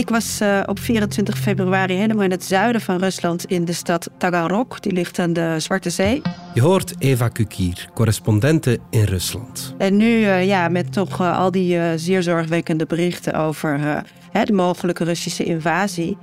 [0.00, 4.10] Ik was uh, op 24 februari helemaal in het zuiden van Rusland in de stad
[4.18, 4.80] Taganrog.
[4.80, 6.22] Die ligt aan de Zwarte Zee.
[6.54, 9.74] Je hoort Eva Kukier, correspondente in Rusland.
[9.78, 14.02] En nu uh, ja, met toch uh, al die zeer zorgwekkende berichten over
[14.44, 16.18] de mogelijke Russische invasie.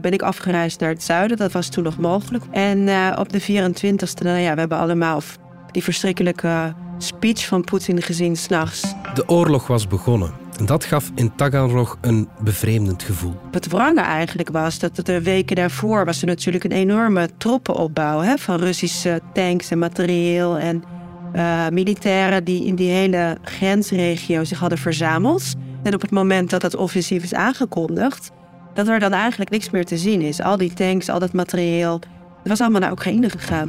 [0.00, 1.36] ben ik afgereisd naar het zuiden.
[1.36, 2.44] Dat was toen nog mogelijk.
[2.50, 2.88] En
[3.18, 5.20] op de 24e, nou ja, we hebben allemaal
[5.70, 8.94] die verschrikkelijke speech van Poetin gezien s'nachts.
[9.14, 10.39] De oorlog was begonnen.
[10.60, 13.34] En dat gaf in Taganrog een bevreemdend gevoel.
[13.50, 18.38] Het wrange eigenlijk was dat de weken daarvoor was er natuurlijk een enorme troppenopbouw hè,
[18.38, 20.82] van Russische tanks en materieel en
[21.34, 25.54] uh, militairen die in die hele grensregio zich hadden verzameld.
[25.82, 28.30] En op het moment dat dat offensief is aangekondigd,
[28.74, 30.40] dat er dan eigenlijk niks meer te zien is.
[30.40, 32.00] Al die tanks, al dat materieel,
[32.38, 33.68] het was allemaal naar Oekraïne gegaan.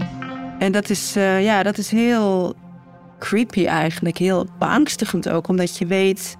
[0.60, 2.56] En dat is, uh, ja, dat is heel
[3.20, 6.40] creepy eigenlijk, heel beangstigend ook, omdat je weet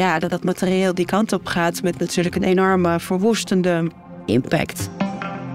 [0.00, 3.90] ja, dat dat materieel die kant op gaat met natuurlijk een enorme verwoestende
[4.26, 4.90] impact.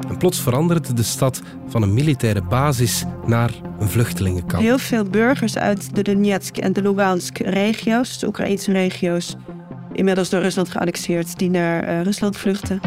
[0.08, 4.64] En plots veranderde de stad van een militaire basis naar een vluchtelingenkamp.
[4.64, 9.36] Heel veel burgers uit de Donetsk en de Lugansk regio's, de Oekraïnse regio's,
[9.94, 12.80] inmiddels door Rusland geannexeerd, die naar uh, Rusland vluchten.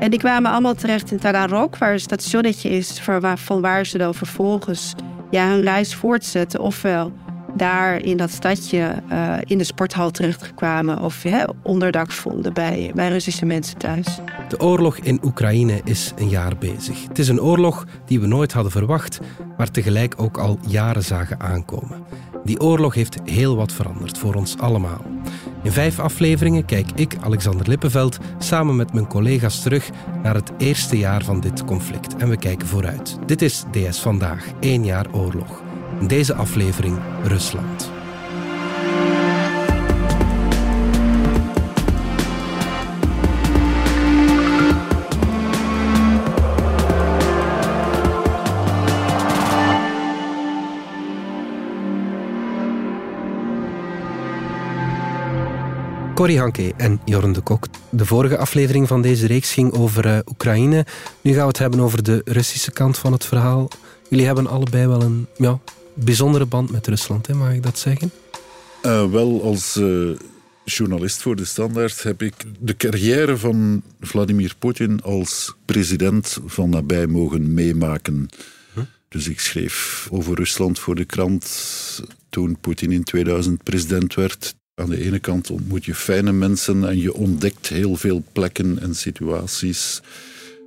[0.00, 3.00] En die kwamen allemaal terecht in Taganrog, waar een stationnetje is
[3.36, 4.94] van waar ze dan vervolgens
[5.30, 6.60] ja, hun reis voortzetten.
[6.60, 7.12] Ofwel
[7.56, 11.24] daar in dat stadje uh, in de sporthal terechtgekomen of
[11.62, 14.06] onderdak vonden bij, bij Russische mensen thuis.
[14.48, 17.08] De oorlog in Oekraïne is een jaar bezig.
[17.08, 19.20] Het is een oorlog die we nooit hadden verwacht,
[19.56, 22.04] maar tegelijk ook al jaren zagen aankomen.
[22.44, 25.04] Die oorlog heeft heel wat veranderd voor ons allemaal.
[25.62, 29.90] In vijf afleveringen kijk ik, Alexander Lippenveld, samen met mijn collega's terug
[30.22, 32.16] naar het eerste jaar van dit conflict.
[32.16, 33.18] En we kijken vooruit.
[33.26, 35.65] Dit is DS Vandaag, één jaar oorlog.
[36.00, 37.90] Deze aflevering Rusland.
[56.16, 57.66] Corrie Hanke en Jorn de Kok.
[57.90, 60.86] De vorige aflevering van deze reeks ging over uh, Oekraïne.
[61.20, 63.68] Nu gaan we het hebben over de Russische kant van het verhaal.
[64.08, 65.58] Jullie hebben allebei wel een ja,
[65.96, 68.10] bijzondere band met Rusland, hè, mag ik dat zeggen?
[68.82, 70.16] Uh, wel, als uh,
[70.64, 77.06] journalist voor de Standaard heb ik de carrière van Vladimir Poetin als president van nabij
[77.06, 78.28] mogen meemaken.
[78.74, 78.84] Huh?
[79.08, 81.46] Dus ik schreef over Rusland voor de krant
[82.28, 84.54] toen Poetin in 2000 president werd.
[84.74, 88.94] Aan de ene kant ontmoet je fijne mensen en je ontdekt heel veel plekken en
[88.94, 90.02] situaties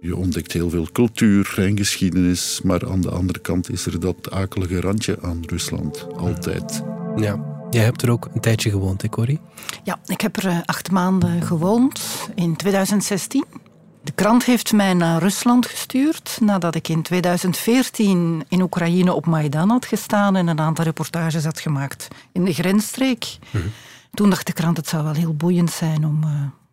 [0.02, 4.32] je ontdekt heel veel cultuur en geschiedenis, maar aan de andere kant is er dat
[4.32, 6.84] akelige randje aan Rusland, altijd.
[7.16, 7.58] Ja.
[7.70, 9.40] Jij hebt er ook een tijdje gewoond, hè Corrie?
[9.84, 12.02] Ja, ik heb er eh, acht maanden gewoond
[12.36, 13.46] in 2016.
[14.04, 19.70] De krant heeft mij naar Rusland gestuurd nadat ik in 2014 in Oekraïne op Maidan
[19.70, 23.38] had gestaan en een aantal reportages had gemaakt in de grensstreek.
[23.52, 23.64] Mhm.
[24.14, 26.30] Toen dacht de krant het zou wel heel boeiend zijn om uh,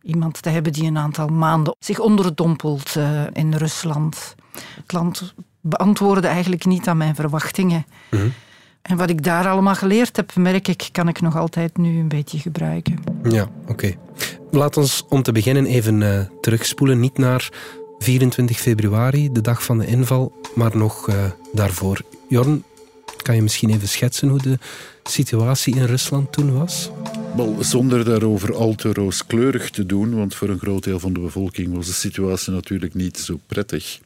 [0.07, 4.35] iemand te hebben die een aantal maanden zich onderdompelt uh, in Rusland.
[4.77, 7.87] Het land beantwoordde eigenlijk niet aan mijn verwachtingen.
[8.11, 8.29] Mhm.
[8.83, 12.09] En wat ik daar allemaal geleerd heb, merk ik, kan ik nog altijd nu een
[12.09, 12.99] beetje gebruiken.
[13.23, 13.95] Ja, oké.
[14.51, 17.01] Laat ons om te beginnen even uh, terugspoelen.
[17.01, 17.49] Niet naar
[17.99, 21.15] 24 februari, de dag van de inval, maar nog uh,
[21.53, 22.01] daarvoor.
[22.29, 22.65] Jorn,
[23.23, 24.59] kan je misschien even schetsen hoe de
[25.03, 26.91] situatie in Rusland toen was?
[27.37, 31.21] Wel, zonder daarover al te rooskleurig te doen, want voor een groot deel van de
[31.21, 34.01] bevolking was de situatie natuurlijk niet zo prettig.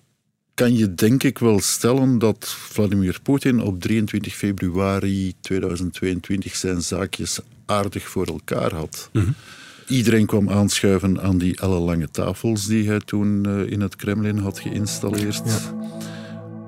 [0.55, 7.41] Kan je denk ik wel stellen dat Vladimir Poetin op 23 februari 2022 zijn zaakjes
[7.67, 9.09] aardig voor elkaar had.
[9.13, 9.31] Mhm.
[9.87, 14.59] Iedereen kwam aanschuiven aan die ellenlange tafels die hij toen eh, in het Kremlin had
[14.59, 15.43] geïnstalleerd.
[15.45, 15.89] Ja.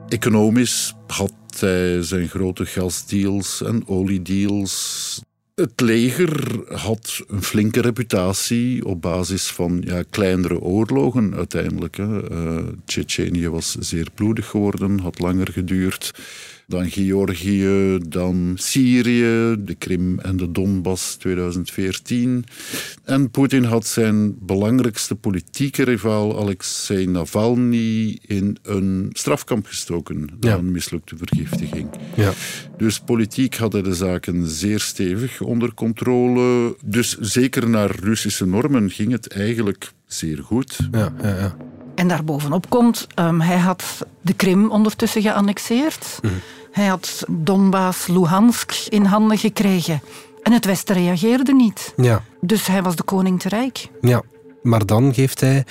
[0.09, 5.21] Economisch had hij zijn grote gasdeals en oliedeals.
[5.63, 11.97] Het leger had een flinke reputatie op basis van ja, kleinere oorlogen uiteindelijk.
[11.97, 12.33] Hè.
[12.33, 16.15] Uh, was zeer bloedig geworden, had langer geduurd
[16.73, 22.45] dan Georgië, dan Syrië, de Krim en de Donbass 2014.
[23.05, 30.71] En Poetin had zijn belangrijkste politieke rivaal Alexei Navalny in een strafkamp gestoken na een
[30.71, 31.89] mislukte vergiftiging.
[32.15, 32.33] Ja.
[32.77, 36.77] Dus politiek hadden de zaken zeer stevig onder controle.
[36.85, 40.79] Dus zeker naar Russische normen ging het eigenlijk zeer goed.
[40.93, 41.57] Ja, ja, ja.
[41.95, 46.19] En daarbovenop komt, um, hij had de Krim ondertussen geannexeerd.
[46.23, 46.33] Mhm.
[46.72, 50.02] Hij had Donbass, Luhansk in handen gekregen.
[50.44, 51.94] En het Westen reageerde niet.
[51.96, 52.24] Ja.
[52.42, 53.88] Dus hij was de koning te rijk.
[54.02, 54.22] Ja.
[54.62, 55.66] Maar dan geeft hij,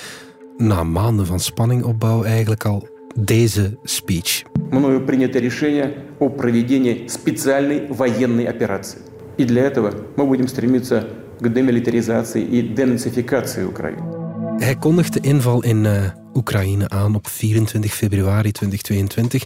[0.57, 4.43] na maanden van spanningopbouw, eigenlijk al deze speech.
[4.69, 8.99] Мною принято решение о проведении специальной военной операции.
[9.37, 11.07] И для этого мы будем стремиться
[11.39, 14.15] к демилитаризации и денацификации Украины.
[14.57, 19.43] Hij kondigt de inval in uh, Oekraïne aan op 24 februari 2022.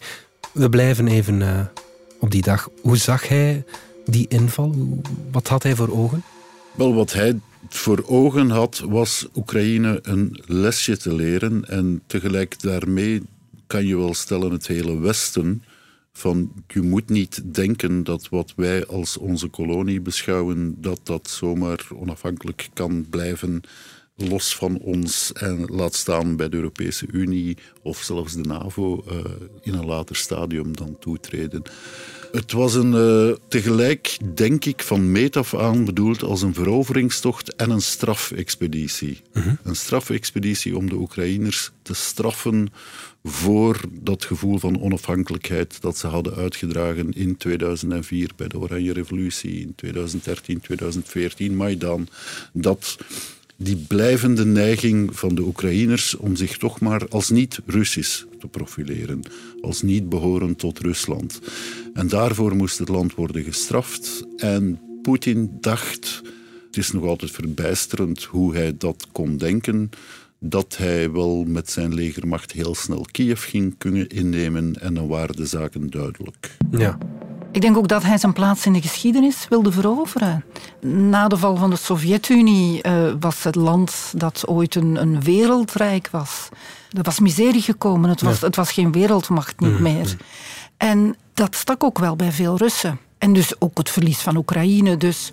[0.57, 1.61] We blijven even uh,
[2.19, 2.69] op die dag.
[2.81, 3.65] Hoe zag hij
[4.07, 5.01] die inval?
[5.31, 6.23] Wat had hij voor ogen?
[6.75, 13.23] Wel, wat hij voor ogen had, was Oekraïne een lesje te leren en tegelijk daarmee
[13.67, 15.63] kan je wel stellen het hele Westen
[16.13, 21.87] van je moet niet denken dat wat wij als onze kolonie beschouwen, dat dat zomaar
[21.95, 23.63] onafhankelijk kan blijven
[24.17, 29.19] los van ons en laat staan bij de Europese Unie of zelfs de NAVO uh,
[29.63, 31.63] in een later stadium dan toetreden.
[32.33, 37.55] Het was een, uh, tegelijk, denk ik, van meet af aan bedoeld als een veroveringstocht
[37.55, 39.21] en een strafexpeditie.
[39.33, 39.49] Uh mhm.
[39.49, 39.59] -huh.
[39.63, 42.69] Een strafexpeditie om de Oekraïners te straffen
[43.25, 49.61] voor dat gevoel van onafhankelijkheid dat ze hadden uitgedragen in 2004 bij de Oranje Revolutie,
[49.61, 52.09] in 2013, 2014, Maidan.
[52.53, 52.97] Dat
[53.57, 59.21] die blijvende neiging van de Oekraïners om zich toch maar als niet-Russisch te profileren,
[59.61, 61.41] als niet behorend tot Rusland.
[61.95, 64.27] En daarvoor moest het land worden gestraft.
[64.37, 66.23] En Poetin dacht,
[66.67, 69.91] het is nog altijd verbijsterend hoe hij dat kon denken,
[70.39, 75.37] dat hij wel met zijn legermacht heel snel Kiev ging kunnen innemen en dan waren
[75.37, 76.57] de zaken duidelijk.
[76.71, 76.99] Ja.
[77.57, 80.45] Ik denk ook dat hij zijn plaats in de geschiedenis wilde veroveren.
[80.81, 86.09] Na de val van de Sovjet-Unie uh, was het land dat ooit een, een, wereldrijk
[86.11, 86.49] was.
[86.91, 90.07] Er was miserie gekomen, het was, het was geen wereldmacht niet mm, meer.
[90.07, 90.17] Mm.
[90.77, 92.99] En dat stak ook wel bij veel Russen.
[93.19, 94.97] En dus ook het verlies van Oekraïne.
[94.97, 95.31] Dus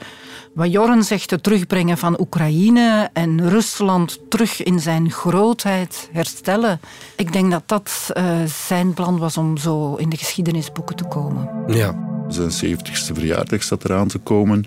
[0.53, 6.79] wat Jorren zegt, het terugbrengen van Oekraïne en Rusland terug in zijn grootheid herstellen.
[7.15, 11.49] Ik denk dat dat uh, zijn plan was om zo in de geschiedenisboeken te komen.
[11.67, 12.11] Ja.
[12.27, 14.65] Zijn 70ste verjaardag staat eraan te komen.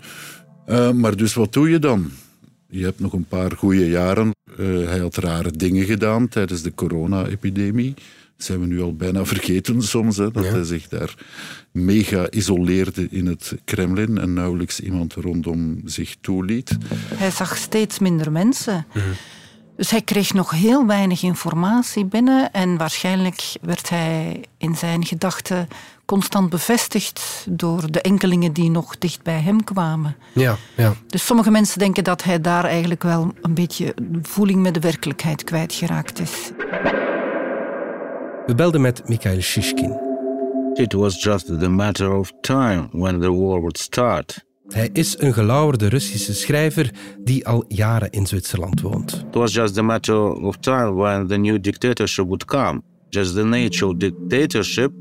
[0.69, 2.11] Uh, maar dus wat doe je dan?
[2.69, 4.31] Je hebt nog een paar goede jaren.
[4.59, 7.95] Uh, hij had rare dingen gedaan tijdens de corona-epidemie
[8.37, 11.15] zijn we nu al bijna vergeten soms, hè, dat hij zich daar
[11.73, 16.77] mega isoleerde in het Kremlin en nauwelijks iemand rondom zich toeliet.
[17.15, 18.87] Hij zag steeds minder mensen.
[18.95, 19.05] Mhm.
[19.77, 25.69] Dus hij kreeg nog heel weinig informatie binnen en waarschijnlijk werd hij in zijn gedachten
[26.07, 30.17] constant bevestigd door de enkelingen die nog dicht bij hem kwamen.
[30.33, 30.95] Ja, ja.
[31.07, 35.45] Dus sommige mensen denken dat hij daar eigenlijk wel een beetje voeling met de werkelijkheid
[35.45, 36.51] kwijtgeraakt is.
[38.47, 40.05] We belden met Mikhail Shishkin.
[40.75, 44.45] It was just the matter of time when the war would start.
[44.69, 49.25] Hij is een gelauwerde Russische schrijver die al jaren in Zwitserland woont.
[49.29, 52.83] It was just the matter of time when the new dictatorship would come.
[53.09, 54.93] Just the nature of dictatorship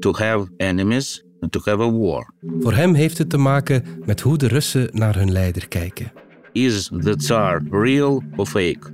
[0.00, 2.32] to have enemies and to have a war.
[2.60, 6.12] Voor hem heeft het te maken met hoe de Russen naar hun leider kijken.
[6.52, 8.90] Is the Tsar real or fake?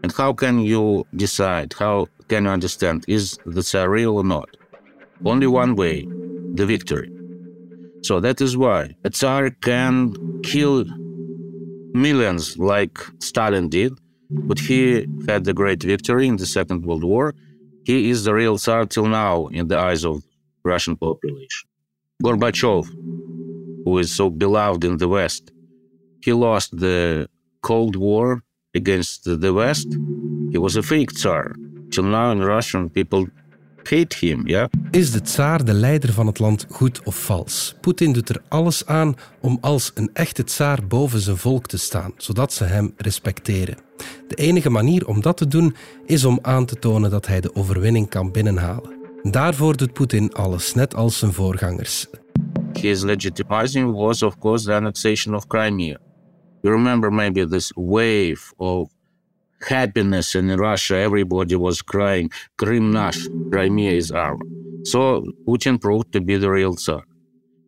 [0.00, 1.74] And how can you decide?
[1.78, 3.06] How can you understand?
[3.06, 4.58] Is the Tsar real or not?
[5.22, 6.08] Only one way
[6.54, 7.10] the victory.
[8.00, 10.84] So that is why a Tsar can kill
[11.92, 13.92] millions like Stalin did,
[14.30, 17.34] but he had the great victory in the Second World War.
[17.84, 20.22] He is the real Tsar till now in the eyes of
[20.64, 21.68] Russian population.
[22.22, 22.86] Gorbachev,
[23.84, 25.50] who is so beloved in the West,
[26.22, 27.28] he lost the
[27.62, 28.42] Cold War
[28.74, 29.88] against the West.
[30.52, 31.54] He was a fake Tsar.
[31.90, 33.26] Till now in Russian people
[34.44, 34.66] yeah?
[34.90, 37.74] Is de tsaar de leider van het land goed of vals?
[37.80, 42.12] Poetin doet er alles aan om als een echte tsaar boven zijn volk te staan,
[42.16, 43.76] zodat ze hem respecteren.
[44.28, 45.74] De enige manier om dat te doen
[46.06, 48.98] is om aan te tonen dat hij de overwinning kan binnenhalen.
[49.22, 52.06] Daarvoor doet Poetin alles, net als zijn voorgangers.
[52.72, 55.98] His legitimizing was of course the annexation of Crimea.
[56.62, 58.90] You remember maybe this wave of
[59.60, 60.96] happiness in Russia.
[60.96, 64.40] Everybody was crying, Krim nash, Crimea is ours.
[64.82, 67.04] So Putin proved to be the real Tsar.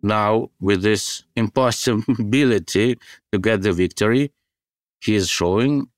[0.02, 2.98] Now, with this impossibility
[3.30, 4.32] to get the victory,
[5.00, 5.90] he is showing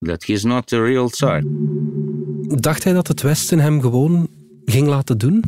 [0.00, 1.42] that he's not the real Tsar.
[2.60, 4.28] Dacht hij dat het Westen hem gewoon
[4.64, 5.42] ging laten doen?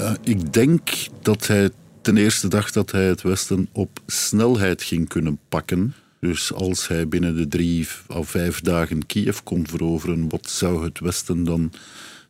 [0.00, 0.90] Uh, ik denk
[1.22, 1.70] dat hij
[2.02, 5.94] ten eerste dacht dat hij het Westen op snelheid ging kunnen pakken.
[6.20, 11.00] Dus als hij binnen de drie of vijf dagen Kiev kon veroveren, wat zou het
[11.00, 11.72] Westen dan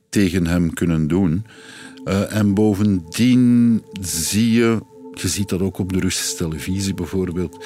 [0.08, 1.44] tegen hem kunnen doen?
[2.04, 4.78] Uh, en bovendien zie je,
[5.12, 7.64] je ziet dat ook op de Russische televisie bijvoorbeeld,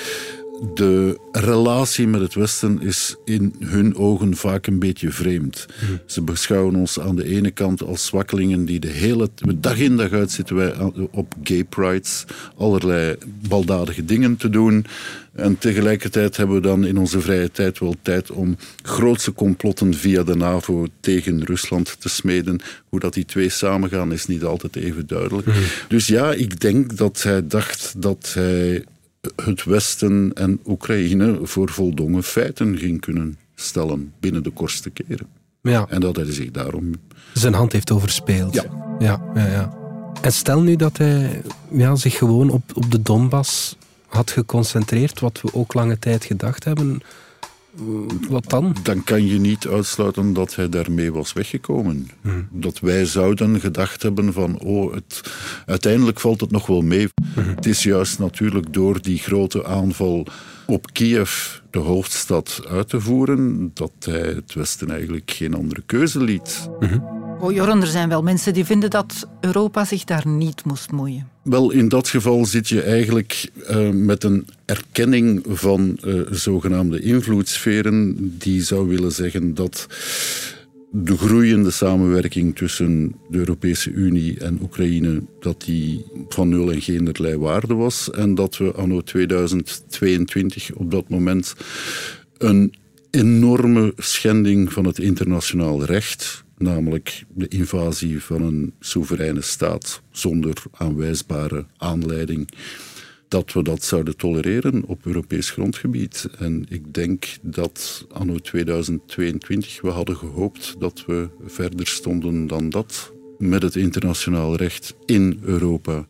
[0.74, 5.66] de relatie met het Westen is in hun ogen vaak een beetje vreemd.
[6.06, 10.10] Ze beschouwen ons aan de ene kant als zwakkelingen die de hele dag in dag
[10.10, 10.74] uit zitten wij
[11.10, 12.24] op gay prides,
[12.56, 13.16] allerlei
[13.48, 14.86] baldadige dingen te doen.
[15.32, 20.22] En tegelijkertijd hebben we dan in onze vrije tijd wel tijd om grootse complotten via
[20.22, 22.60] de NAVO tegen Rusland te smeden.
[22.88, 25.46] Hoe dat die twee samengaan is niet altijd even duidelijk.
[25.88, 28.84] Dus ja, ik denk dat hij dacht dat hij
[29.36, 35.26] het Westen en Oekraïne voor voldongen feiten ging kunnen stellen binnen de kortste keren.
[35.62, 35.86] Ja.
[35.88, 36.90] En dat hij zich daarom...
[37.32, 38.54] Zijn hand heeft overspeeld.
[38.54, 38.64] Ja.
[38.98, 39.72] ja, ja, ja.
[40.20, 43.76] En stel nu dat hij ja, zich gewoon op, op de Donbass
[44.06, 47.00] had geconcentreerd, wat we ook lange tijd gedacht hebben.
[48.28, 48.76] Wat dan?
[48.82, 52.10] Dan kan je niet uitsluiten dat hij daarmee was weggekomen.
[52.20, 52.48] Hmm.
[52.50, 55.22] Dat wij zouden gedacht hebben van, oh, het,
[55.66, 57.08] uiteindelijk valt het nog wel mee.
[57.34, 57.54] Hmm.
[57.54, 60.26] Het is juist natuurlijk door die grote aanval
[60.66, 66.22] op Kiev, de hoofdstad, uit te voeren, dat hij het Westen eigenlijk geen andere keuze
[66.22, 66.68] liet.
[66.80, 67.23] Hmm.
[67.44, 71.28] Oh, Joran, er zijn wel mensen die vinden dat Europa zich daar niet moest moeien.
[71.42, 78.14] Wel, in dat geval zit je eigenlijk uh, met een erkenning van uh, zogenaamde invloedssferen,
[78.38, 79.86] die zou willen zeggen dat
[80.90, 87.36] de groeiende samenwerking tussen de Europese Unie en Oekraïne dat die van nul en geenerlei
[87.36, 91.54] waarde was en dat we anno 2022 op dat moment
[92.38, 92.74] een
[93.10, 101.66] enorme schending van het internationaal recht namelijk de invasie van een soevereine staat zonder aanwijsbare
[101.76, 102.48] aanleiding,
[103.28, 106.28] dat we dat zouden tolereren op Europees grondgebied.
[106.38, 113.12] En ik denk dat anno 2022 we hadden gehoopt dat we verder stonden dan dat
[113.38, 116.06] met het internationaal recht in Europa.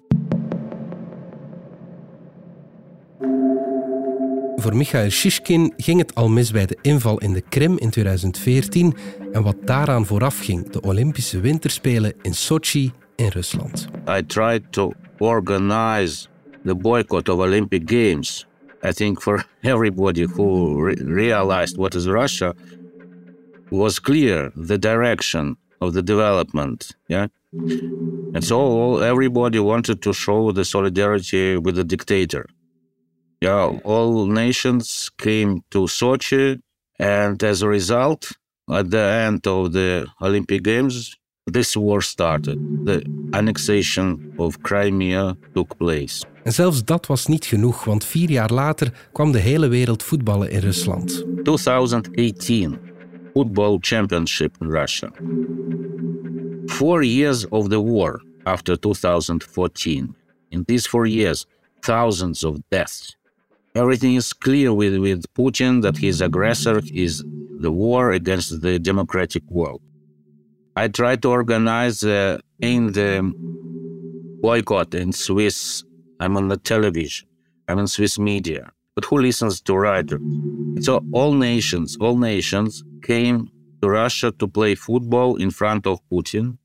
[4.64, 8.94] Voor Michael Shishkin ging het al mis bij de inval in de Krim in 2014
[9.32, 13.88] en wat daaraan vooraf ging, de Olympische Winterspelen in Sochi in Rusland.
[14.18, 16.28] I tried to organize
[16.64, 18.46] the boycott of Olympic Games.
[18.84, 22.54] I think for everybody who re realized what is Russia
[23.68, 27.26] was clear the direction of the development, yeah?
[28.32, 32.46] And so everybody wanted to show the solidarity with the dictator.
[33.44, 36.62] Yeah, all nations came to Sochi,
[36.98, 38.38] and as a result,
[38.70, 41.14] at the end of the Olympic Games,
[41.52, 42.58] this war started.
[42.86, 46.24] The annexation of Crimea took place.
[46.42, 50.50] En zelfs dat was niet genoeg, want vier jaar later kwam de hele wereld voetballen
[50.50, 51.24] in Rusland.
[51.42, 52.78] 2018,
[53.32, 55.10] Football Championship in Russia.
[56.66, 60.16] Four years of the war after 2014.
[60.48, 61.46] In these four years,
[61.80, 63.16] thousands of deaths,
[63.74, 67.24] everything is clear with, with Putin that his aggressor is
[67.58, 69.82] the war against the democratic world.
[70.76, 73.32] I tried to organize uh, in the
[74.42, 75.84] boycott in Swiss.
[76.20, 77.28] I'm on the television.
[77.68, 78.70] I'm in Swiss media.
[78.94, 80.20] But who listens to writers?
[80.80, 83.50] So all nations, all nations came
[83.82, 86.58] to Russia to play football in front of Putin.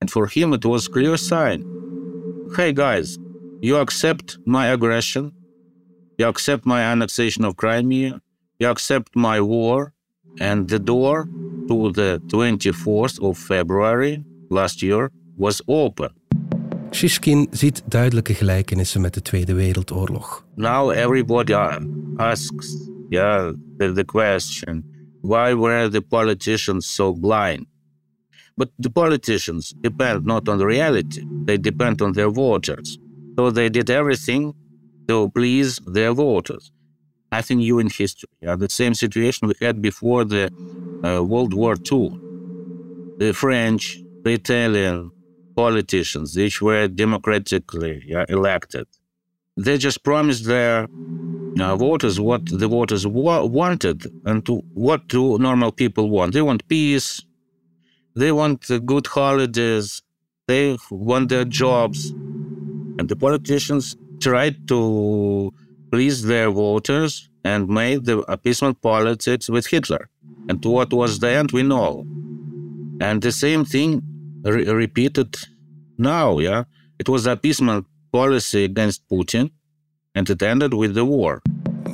[0.00, 1.64] And for him, it was clear sign.
[2.56, 3.18] Hey guys,
[3.60, 5.32] you accept my aggression,
[6.18, 8.20] you accept my annexation of Crimea.
[8.58, 9.92] You accept my war.
[10.40, 11.28] And the door
[11.68, 16.10] to the 24th of February last year was open.
[16.90, 20.44] Shishkin ziet duidelijke gelijkenissen met de Tweede Wereldoorlog.
[20.54, 21.54] Now everybody
[22.16, 24.84] asks yeah, the, the question
[25.20, 27.66] why were the politicians so blind?
[28.56, 32.98] But the politicians depend not on the reality, they depend on their voters.
[33.36, 34.54] So they did everything
[35.08, 36.70] to please their voters.
[37.32, 38.30] Nothing new in history.
[38.40, 40.50] Yeah, the same situation we had before the
[41.04, 42.20] uh, World War II.
[43.18, 45.12] The French, the Italian
[45.56, 48.86] politicians, which were democratically yeah, elected,
[49.56, 50.88] they just promised their
[51.60, 56.34] uh, voters what the voters wa- wanted and to, what do normal people want.
[56.34, 57.22] They want peace.
[58.14, 60.02] They want uh, good holidays.
[60.46, 62.14] They want their jobs.
[62.98, 65.52] And the politicians tried to
[65.90, 70.08] please their voters and made the appeasement politics with Hitler.
[70.48, 72.04] And what was the end, we know.
[73.00, 74.02] And the same thing
[74.42, 75.36] re- repeated
[75.96, 76.64] now, yeah?
[76.98, 79.50] It was appeasement policy against Putin
[80.14, 81.42] and it ended with the war.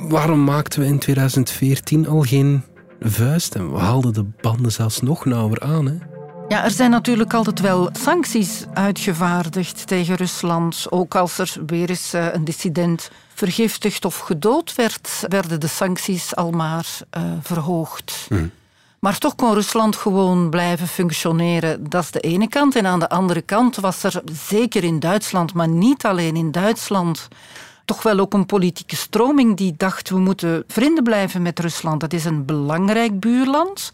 [0.09, 2.63] Waarom maakten we in 2014 al geen
[2.99, 6.14] vuist en we haalden de banden zelfs nog nauwer aan, hè?
[6.47, 10.85] Ja, er zijn natuurlijk altijd wel sancties uitgevaardigd tegen Rusland.
[10.89, 16.35] Ook als er weer eens eh, een dissident vergiftigd of gedood werd, werden de sancties
[16.35, 16.87] al maar
[17.17, 18.27] uh, verhoogd.
[18.29, 18.47] Mhm.
[18.99, 21.89] Maar toch kon Rusland gewoon blijven functioneren.
[21.89, 22.75] Dat is de ene kant.
[22.75, 27.27] En aan de andere kant was er zeker in Duitsland, maar niet alleen in Duitsland,
[27.85, 31.99] toch wel ook een politieke stroming die dacht we moeten vrienden blijven met Rusland.
[31.99, 33.91] Dat is een belangrijk buurland.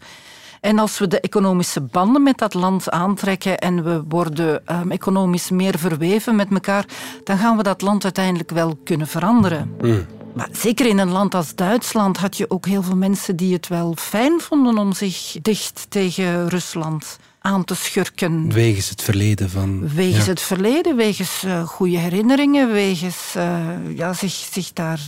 [0.62, 5.50] En als we de economische banden met dat land aantrekken en we worden um, economisch
[5.50, 6.84] meer verweven met elkaar,
[7.24, 9.74] dan gaan we dat land uiteindelijk wel kunnen veranderen.
[9.80, 10.06] Mm.
[10.34, 13.68] Maar zeker in een land als Duitsland had je ook heel veel mensen die het
[13.68, 18.52] wel fijn vonden om zich dicht tegen Rusland aan te schurken.
[18.52, 19.88] Wegens het verleden van...
[19.88, 23.56] Wegens het verleden, wegens uh, goede herinneringen, wegens uh,
[23.96, 25.00] ja, zich, zich daar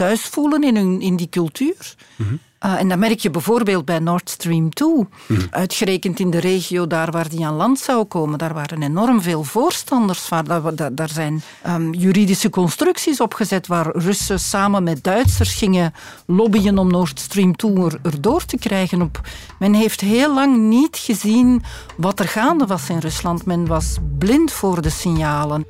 [0.00, 1.94] thuis voelen in, hun, in die cultuur.
[2.16, 5.06] Mm uh, en dat merk je bijvoorbeeld bij Nord Stream 2.
[5.26, 5.40] Mhm.
[5.50, 8.38] Uitgerekend in de regio daar waar die aan land zou komen.
[8.38, 10.44] Daar waren enorm veel voorstanders van.
[10.44, 15.94] Daar, daar zijn um, juridische constructies opgezet waar Russen samen met Duitsers gingen
[16.26, 19.02] lobbyen om Nord Stream 2 er, erdoor te krijgen.
[19.02, 19.20] Op.
[19.58, 21.62] Men heeft heel lang niet gezien
[21.96, 23.44] wat er gaande was in Rusland.
[23.44, 25.66] Men was blind voor de signalen.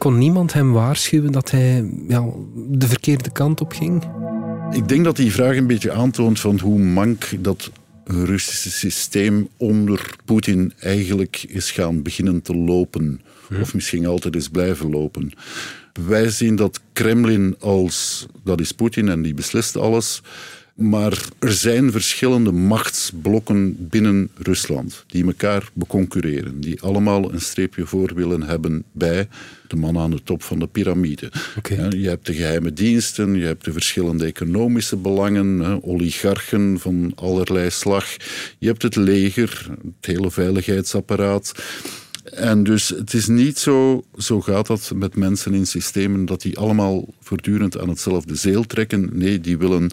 [0.00, 4.04] Kon niemand hem waarschuwen dat hij ja, de verkeerde kant op ging?
[4.70, 7.70] Ik denk dat die vraag een beetje aantoont van hoe mank dat
[8.04, 13.20] Russische systeem onder Poetin eigenlijk is gaan beginnen te lopen.
[13.60, 15.32] Of misschien altijd is blijven lopen.
[16.06, 20.22] Wij zien dat Kremlin als, dat is Poetin en die beslist alles.
[20.74, 26.60] Maar er zijn verschillende machtsblokken binnen Rusland die elkaar beconcurreren.
[26.60, 29.28] Die allemaal een streepje voor willen hebben bij
[29.68, 31.32] de man aan de top van de piramide.
[31.88, 38.16] Je hebt de geheime diensten, je hebt de verschillende economische belangen, oligarchen van allerlei slag.
[38.58, 41.52] Je hebt het leger, het hele veiligheidsapparaat.
[42.24, 46.58] En dus het is niet zo, zo gaat dat met mensen in systemen, dat die
[46.58, 49.10] allemaal voortdurend aan hetzelfde zeel trekken.
[49.12, 49.90] Nee, die willen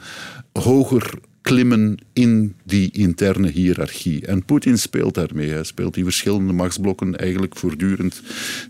[0.60, 4.26] hoger klimmen in die interne hiërarchie.
[4.26, 5.50] En Poetin speelt daarmee.
[5.50, 8.22] Hij speelt die verschillende machtsblokken eigenlijk voortdurend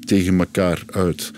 [0.06, 1.32] tegen elkaar uit.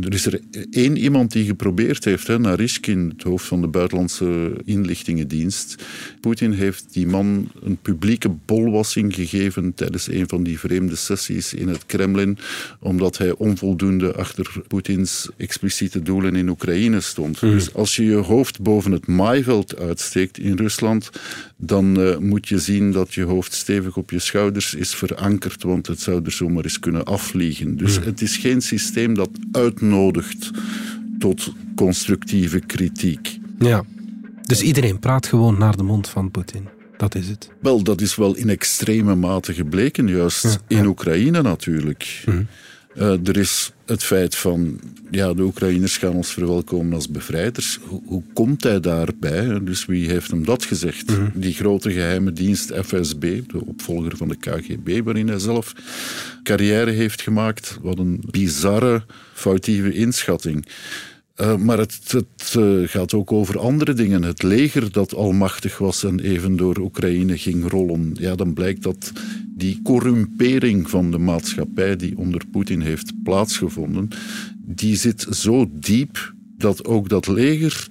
[0.00, 4.52] Er is er één iemand die geprobeerd heeft, hè, Narishkin, het hoofd van de buitenlandse
[4.64, 5.82] inlichtingendienst.
[6.20, 11.68] Poetin heeft die man een publieke bolwassing gegeven tijdens een van die vreemde sessies in
[11.68, 12.38] het Kremlin,
[12.78, 17.40] omdat hij onvoldoende achter Poetins expliciete doelen in Oekraïne stond.
[17.40, 17.50] Hmm.
[17.50, 21.10] Dus als je je hoofd boven het maaiveld uitsteekt in Rusland,
[21.56, 25.86] dan uh, moet je zien dat je hoofd stevig op je schouders is verankerd, want
[25.86, 27.76] het zou er zomaar eens kunnen afvliegen.
[27.76, 28.04] Dus hmm.
[28.04, 29.30] het is geen systeem dat
[29.60, 30.50] uitnodigt
[31.18, 33.38] tot constructieve kritiek.
[33.58, 33.84] Ja,
[34.42, 36.68] dus iedereen praat gewoon naar de mond van Poetin.
[36.96, 37.50] Dat is het.
[37.60, 42.22] Wel, dat is wel in extreme mate gebleken, juist in Oekraïne natuurlijk.
[42.26, 42.42] Mhm.
[42.94, 47.78] Uh, er is het feit van, ja, de Oekraïners gaan ons verwelkomen als bevrijders.
[47.82, 49.58] Hoe, hoe komt hij daarbij?
[49.62, 51.10] Dus wie heeft hem dat gezegd?
[51.10, 51.28] Mhm.
[51.34, 55.72] Die grote geheime dienst FSB, de opvolger van de KGB, waarin hij zelf
[56.42, 57.78] carrière heeft gemaakt.
[57.82, 60.66] Wat een bizarre, foutieve inschatting.
[61.40, 64.22] Uh, maar het, het uh, gaat ook over andere dingen.
[64.22, 68.16] Het leger dat almachtig was en even door Oekraïne ging rollen.
[68.18, 69.12] Ja, dan blijkt dat
[69.48, 74.08] die corrumpering van de maatschappij die onder Poetin heeft plaatsgevonden,
[74.58, 77.88] die zit zo diep dat ook dat leger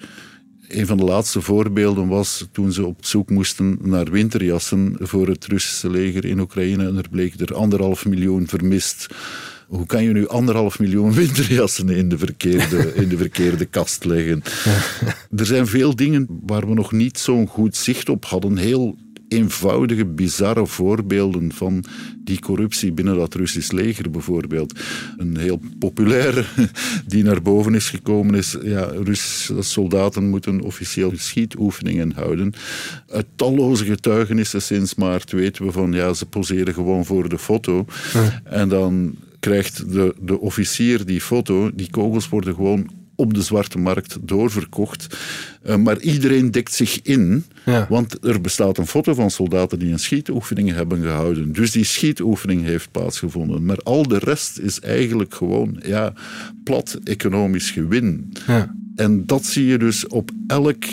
[0.70, 5.46] een van de laatste voorbeelden was toen ze op zoek moesten naar winterjassen voor het
[5.46, 6.88] Russische leger in Oekraïne.
[6.88, 9.08] En er bleek er anderhalf miljoen vermist.
[9.70, 14.44] Hoe kan je nu anderhalf miljoen winterjassen in de verkeerde, in de verkeerde kast leggen?
[15.36, 18.58] Er zijn veel dingen waar we nog niet zo'n goed zicht op hadden.
[18.58, 21.84] Heel eenvoudige, bizarre voorbeelden van
[22.24, 24.80] die corruptie binnen dat Russisch leger bijvoorbeeld.
[25.18, 26.46] Een heel populaire
[27.08, 32.54] die naar boven is gekomen is, ja, Russische soldaten moeten officieel schietoefeningen houden.
[33.08, 37.86] Uit talloze getuigenissen sinds maart weten we van, ja, ze poseren gewoon voor de foto.
[38.44, 43.78] En dan krijgt de, de officier die foto, die kogels worden gewoon op de zwarte
[43.78, 45.18] markt doorverkocht.
[45.66, 47.46] Uh, maar iedereen dekt zich in,
[47.90, 51.54] want er bestaat een foto van soldaten die een schietoefening hebben gehouden.
[51.54, 53.66] Dus die schietoefening heeft plaatsgevonden.
[53.66, 56.14] Maar al de rest is eigenlijk gewoon ja,
[56.64, 58.34] plat economisch gewin.
[58.48, 58.76] Ja.
[58.96, 60.84] En dat zie je dus op elk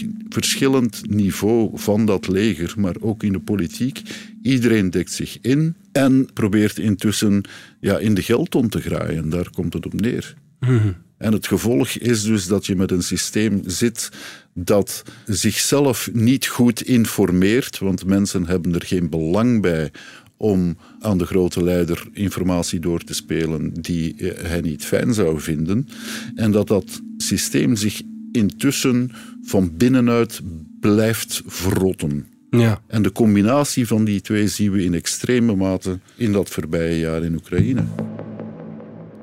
[0.42, 4.02] verschillend niveau van dat leger, maar ook in de politiek.
[4.42, 7.42] Iedereen dekt zich in en probeert intussen
[7.80, 9.28] ja, in de geldton te graaien.
[9.28, 10.34] Daar komt het op neer.
[10.60, 10.92] Mhm.
[11.18, 14.10] En het gevolg is dus dat je met een systeem zit
[14.54, 19.90] dat zichzelf niet goed informeert, want mensen hebben er geen belang bij
[20.36, 25.88] om aan de grote leider informatie door te spelen die hij niet fijn zou vinden.
[26.34, 28.02] En dat dat systeem zich
[28.36, 29.10] intussen
[29.42, 30.40] van binnenuit
[30.80, 32.26] blijft verrotten.
[32.50, 32.80] Ja.
[32.86, 37.22] En de combinatie van die twee zien we in extreme mate in dat voorbije jaar
[37.22, 37.84] in Oekraïne.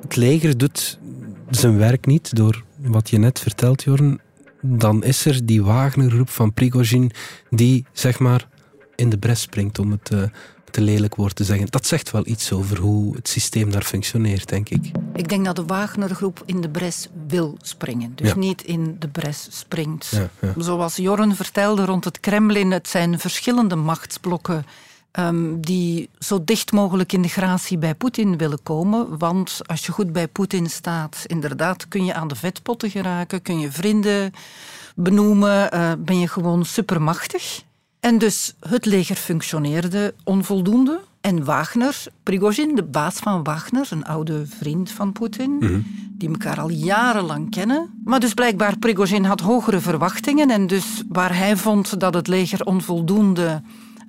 [0.02, 0.99] Het leger doet
[1.49, 4.19] zijn werk niet door wat je net vertelt, Jorn.
[4.62, 7.12] Dan is er die Wagner-groep van Prigozhin
[7.49, 8.47] die, zeg maar,
[8.95, 10.23] in de bres springt om het uh,
[10.74, 11.68] te lelijk woord te zeggen.
[11.70, 14.92] Dat zegt wel iets over hoe het systeem daar functioneert, denk ik.
[15.14, 18.12] Ik denk dat de Wagner-groep in de bres wil springen.
[18.16, 20.08] Dus niet in de bres springt.
[20.12, 20.54] Ja, ja.
[20.58, 24.66] Zoals Jorren vertelde rond het Kremlin, het zijn verschillende machtsblokken
[25.20, 29.18] um, die zo dicht mogelijk in de gratie bij Poetin willen komen.
[29.18, 33.60] Want als je goed bij Poetin staat, inderdaad kun je aan de vetpotten geraken, kun
[33.60, 34.34] je vrienden
[34.96, 37.64] benoemen, uh, ben je gewoon supermachtig.
[38.04, 41.00] En dus het leger functioneerde onvoldoende.
[41.22, 45.80] En Wagner, Prigozhin, de baas van Wagner, een oude vriend van Poetin, Mhm.
[46.12, 48.02] die elkaar al jarenlang kennen.
[48.06, 52.66] Maar dus blijkbaar Prigozhin had hogere verwachtingen en dus waar hij vond dat het leger
[52.66, 53.62] onvoldoende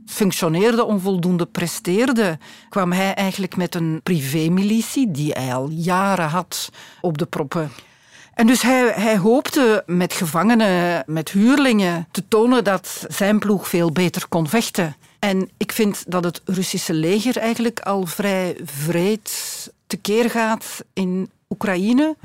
[0.07, 7.19] functioneerde, onvoldoende presteerde, kwam hij eigenlijk met een privémilitie die hij al jaren had op
[7.19, 7.71] de proppen.
[8.35, 13.93] En dus hij, hij hoopte met gevangenen, met huurlingen, te tonen dat zijn ploeg veel
[13.93, 14.97] beter kon vechten.
[15.19, 19.33] En ik vind dat het Russische leger eigenlijk al vrij vreed
[19.87, 22.17] tekeer gaat in Oekraïne.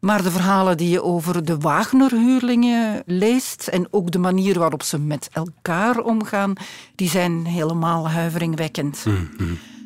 [0.00, 4.98] Maar de verhalen die je over de Wagner-huurlingen leest en ook de manier waarop ze
[4.98, 6.52] met elkaar omgaan,
[6.94, 9.04] die zijn helemaal huiveringwekkend.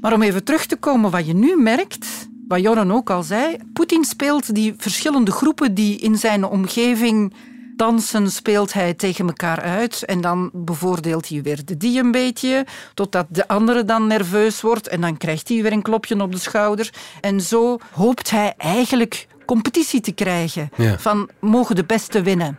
[0.01, 3.57] Maar om even terug te komen, wat je nu merkt, wat Joran ook al zei,
[3.73, 7.35] Poetin speelt die verschillende groepen die in zijn omgeving
[7.77, 10.05] dansen, speelt hij tegen elkaar uit.
[10.05, 14.89] En dan bevoordeelt hij weer de die een beetje, totdat de andere dan nerveus wordt.
[14.89, 16.93] En dan krijgt hij weer een klopje op de schouder.
[17.21, 20.71] En zo hoopt hij eigenlijk competitie te krijgen.
[20.77, 20.99] Ja.
[20.99, 22.59] Van, mogen de beste winnen.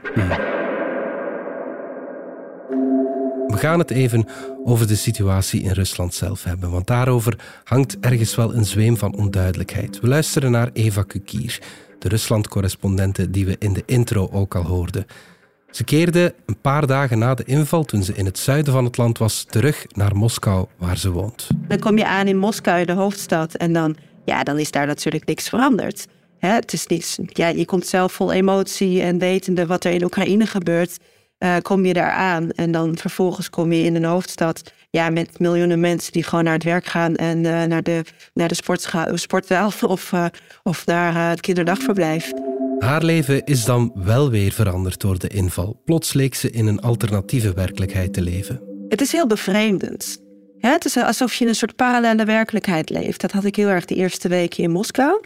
[3.50, 4.28] We gaan het even
[4.66, 9.16] over de situatie in Rusland zelf hebben, want daarover hangt ergens wel een zweem van
[9.16, 10.00] onduidelijkheid.
[10.00, 11.62] We luisteren naar Eva Kukier,
[12.00, 15.06] de Rusland-correspondente die we in de intro ook al hoorden.
[15.72, 18.98] Ze keerde een paar dagen na de inval, toen ze in het zuiden van het
[18.98, 21.48] land was, terug naar Moskou, waar ze woont.
[21.68, 25.26] Dan kom je aan in Moskou, de hoofdstad, en dan, ja, dan is daar natuurlijk
[25.26, 26.08] niks veranderd.
[26.38, 30.04] Hè, het is niks, ja, je komt zelf vol emotie en wetende wat er in
[30.04, 30.98] Oekraïne gebeurt,
[31.40, 32.52] eh, kom je daar aan.
[32.52, 36.54] En dan vervolgens kom je in een hoofdstad ja, met miljoenen mensen die gewoon naar
[36.54, 38.56] het werk gaan en eh, naar de, naar de
[39.14, 40.26] sportzaal of, eh,
[40.64, 42.32] of naar het kinderdagverblijf.
[42.80, 45.82] Haar leven is dan wel weer veranderd door de inval.
[45.86, 48.62] Plots leek ze in een alternatieve werkelijkheid te leven.
[48.90, 50.22] Het is heel bevreemdend.
[50.58, 53.22] Ja, het is alsof je in een soort parallele werkelijkheid leeft.
[53.22, 55.22] Dat had ik heel erg de eerste weken in Moskou.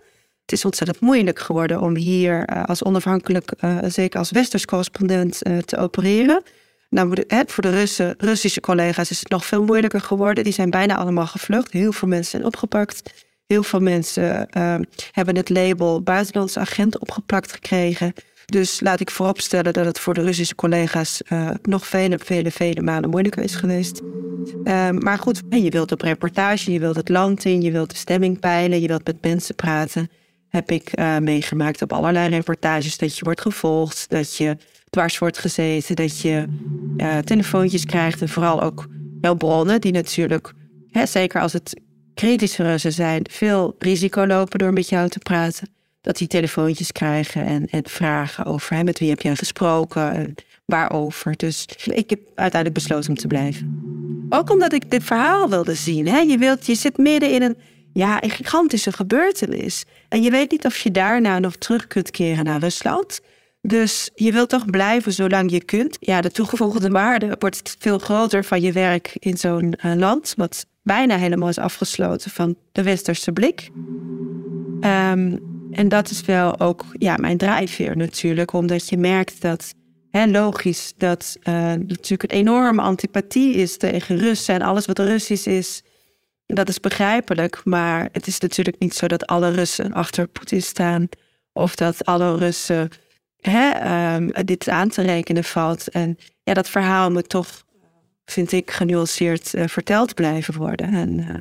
[0.45, 5.41] Het is ontzettend moeilijk geworden om hier eh, als onafhankelijk, eh, zeker als westers correspondent,
[5.41, 6.43] eh, te opereren.
[6.89, 7.08] Nou,
[7.45, 10.43] voor de, Russen, Russische collega's is het nog veel moeilijker geworden.
[10.43, 11.71] Die zijn bijna allemaal gevlucht.
[11.71, 13.25] Heel veel mensen zijn opgepakt.
[13.45, 14.75] Heel veel mensen eh,
[15.12, 18.13] hebben het label buitenlandse agent opgeplakt gekregen.
[18.45, 21.21] Dus laat ik vooropstellen dat het voor de Russische collega's
[21.62, 24.01] nog vele, vele, vele malen moeilijker is geweest.
[24.63, 27.95] Eh, maar goed, je wilt op reportage, je wilt het land in, je wilt de
[27.95, 30.10] stemming peilen, je wilt met mensen praten.
[30.53, 34.57] Heb ik eh, meegemaakt op allerlei reportages dat je wordt gevolgd, dat je
[34.89, 36.45] dwars wordt gezeten, dat je
[36.97, 38.87] eh, telefoontjes krijgt en vooral ook
[39.21, 40.53] jouw bronnen, die natuurlijk,
[40.91, 41.81] hè, zeker als het
[42.13, 45.69] kritische Russen zijn, veel risico lopen door met jou te praten.
[46.01, 50.35] Dat die telefoontjes krijgen en, en vragen over met wie heb jij gesproken en
[50.65, 51.37] waarover.
[51.37, 53.81] Dus ik heb uiteindelijk besloten om te blijven.
[54.29, 56.07] Ook omdat ik dit verhaal wilde zien.
[56.07, 56.17] Hè?
[56.19, 57.57] Je, wilt, je zit midden in een,
[57.93, 59.86] ja, een gigantische gebeurtenis.
[60.10, 63.21] En je weet niet of je daarna nog terug kunt keren naar Rusland.
[63.62, 65.97] Dus je wilt toch blijven zolang je kunt.
[65.99, 70.65] Ja, de toegevoegde waarde wordt veel groter van je werk in zo'n eh, land, wat
[70.82, 73.69] bijna helemaal is afgesloten van de westerse blik.
[74.82, 75.38] Ehm,
[75.71, 79.73] en dat is wel ook ja, mijn drijfveer natuurlijk, omdat je merkt dat,
[80.12, 85.47] hè, logisch, dat eh, natuurlijk een enorme antipathie is tegen Russen en alles wat Russisch
[85.47, 85.84] is.
[86.53, 91.07] Dat is begrijpelijk, maar het is natuurlijk niet zo dat alle Russen achter Poetin staan.
[91.53, 92.89] Of dat alle Russen
[93.39, 95.89] hè, ehm, dit aan te rekenen valt.
[95.89, 97.63] En ja, dat verhaal moet toch,
[98.25, 100.93] vind ik, genuanceerd eh, verteld blijven worden.
[100.93, 101.35] En eh,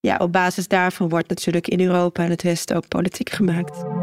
[0.00, 4.01] ja, op basis daarvan wordt natuurlijk in Europa en het Westen ook politiek gemaakt.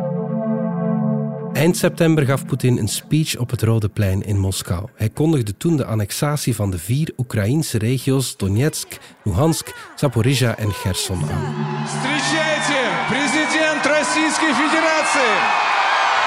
[1.53, 4.88] Eind september gaf Poetin een speech op het Rode Plein in Moskou.
[4.95, 8.88] Hij kondigde toen de annexatie van de vier Oekraïnse regio's Donetsk,
[9.23, 11.55] Luhansk, Zaporizhia en Gerson aan.
[11.87, 15.33] Встречайте, президент Российской Федерации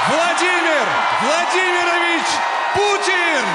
[0.09, 0.85] Владимир
[1.21, 2.27] Владимирович
[2.73, 3.45] Путин!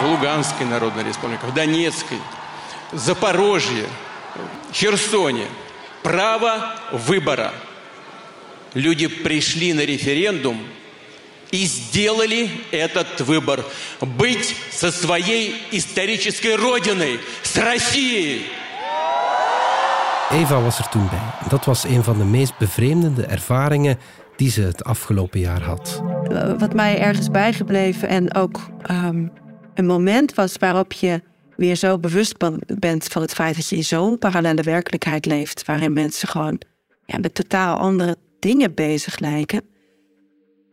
[0.00, 2.18] В Луганской Народной Республике, в Донецкой,
[2.92, 3.86] Запорожье,
[4.72, 5.46] Херсоне
[6.02, 6.52] право
[6.92, 7.52] выбора.
[8.74, 10.56] Люди пришли на референдум
[11.50, 13.64] и сделали этот выбор.
[14.00, 18.46] Быть со своей исторической родиной, с Россией.
[20.30, 21.48] Eva was er toen bij.
[21.48, 23.98] Dat was een van de meest bevreemdende ervaringen
[24.36, 26.02] die ze het afgelopen jaar had.
[26.58, 29.32] Wat mij ergens bijgebleven en ook um,
[29.74, 31.22] een moment was waarop je
[31.56, 32.34] weer zo bewust
[32.78, 36.60] bent van het feit dat je in zo'n parallele werkelijkheid leeft, waarin mensen gewoon
[37.06, 39.61] ja, met totaal andere dingen bezig lijken,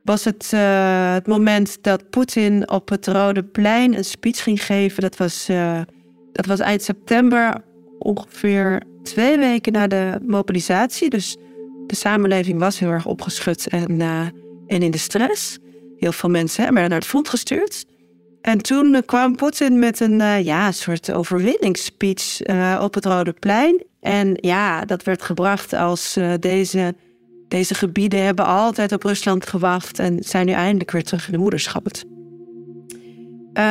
[0.05, 5.03] was het, uh, het moment dat Poetin op het Rode Plein een speech ging geven.
[5.03, 5.81] Dat was, uh,
[6.33, 7.65] dat was eind september,
[7.99, 11.11] ongeveer twee weken na de mobilisatie.
[11.11, 11.37] Dus
[11.87, 14.21] de samenleving was heel erg opgeschud en, uh,
[14.67, 15.59] en in de stress.
[15.97, 17.85] Heel veel mensen werden naar het front gestuurd.
[18.41, 22.41] En toen kwam Poetin met een ja, soort overwinningsspeech
[22.81, 23.85] op het Rode Plein.
[24.01, 26.95] En ja, dat werd gebracht als deze,
[27.55, 31.39] deze gebieden hebben altijd op Rusland gewacht en zijn nu eindelijk weer terug in de
[31.39, 31.87] moederschap.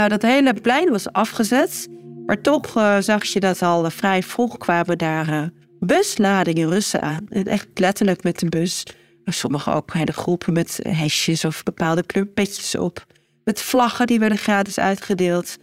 [0.07, 1.87] dat hele plein was afgezet,
[2.25, 7.27] maar toch zag je dat al vrij vroeg kwamen daar busladingen Russen aan.
[7.29, 8.83] Echt letterlijk met een bus.
[9.25, 13.05] Sommigen ook hele groepen met hesjes of bepaalde kleurpetjes op
[13.43, 15.57] met vlaggen die werden gratis uitgedeeld.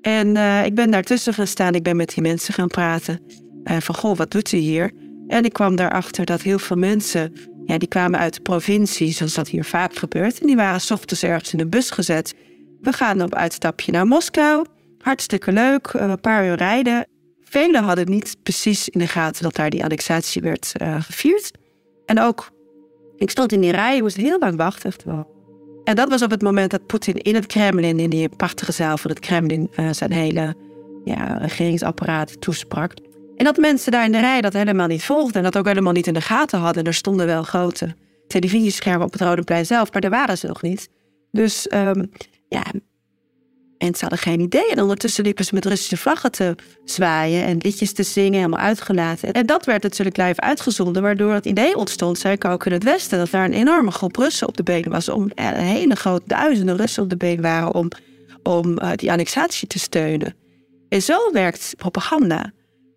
[0.00, 1.74] En ik ben daartussen gaan staan.
[1.74, 3.20] Ik ben met die mensen gaan praten.
[3.64, 4.92] Uh, van, goh, wat doet u hier?
[5.26, 7.32] En ik kwam daarachter dat heel veel mensen...
[7.66, 10.40] Ja, die kwamen uit de provincie, zoals dat hier vaak gebeurt.
[10.40, 12.34] En die waren s ochtends ergens in een bus gezet.
[12.80, 14.66] We gaan op uitstapje naar Moskou.
[14.98, 17.06] Hartstikke leuk, uh, een paar uur rijden.
[17.42, 21.50] Velen hadden niet precies in de gaten dat daar die annexatie werd gevierd.
[22.06, 22.50] En ook,
[23.16, 24.92] ik stond in die rij, ik moest heel lang wachten.
[25.04, 25.34] Wel
[25.84, 28.96] en dat was op het moment dat Poetin in het Kremlin, in die prachtige zaal
[28.96, 30.54] van het Kremlin, uh, zijn hele
[31.04, 32.92] ja, regeringsapparaat toesprak.
[33.36, 35.92] En dat mensen daar in de rij dat helemaal niet volgden en dat ook helemaal
[35.92, 36.84] niet in de gaten hadden.
[36.84, 37.94] Er stonden wel grote
[38.26, 40.88] televisieschermen op het Rode Plein zelf, maar daar waren ze nog niet.
[41.30, 42.10] Dus um,
[42.48, 42.62] ja,
[43.84, 44.70] Mensen hadden geen idee.
[44.70, 49.32] En ondertussen liepen ze met Russische vlaggen te zwaaien en liedjes te zingen, helemaal uitgelaten.
[49.32, 53.18] En dat werd natuurlijk live uitgezonden, waardoor het idee ontstond, ik ook in het Westen,
[53.18, 55.08] dat daar een enorme groep Russen op de benen was.
[55.08, 57.88] Om, een hele grote duizenden Russen op de been waren om,
[58.42, 60.34] om uh, die annexatie te steunen.
[60.88, 62.52] En zo werkt propaganda.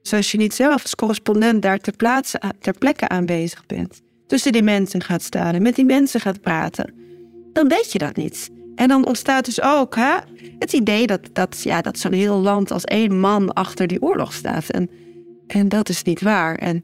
[0.07, 4.01] Zoals je niet zelf als correspondent daar ter, plaatse, ter plekke aanwezig bent.
[4.27, 6.93] Tussen die mensen gaat staan en met die mensen gaat praten.
[7.53, 8.49] Dan weet je dat niet.
[8.75, 10.17] En dan ontstaat dus ook hè,
[10.59, 14.33] het idee dat, dat, ja, dat zo'n heel land als één man achter die oorlog
[14.33, 14.69] staat.
[14.69, 14.89] En,
[15.47, 16.55] en dat is niet waar.
[16.55, 16.83] En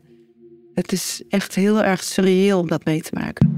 [0.74, 3.58] het is echt heel erg surreëel om dat mee te maken.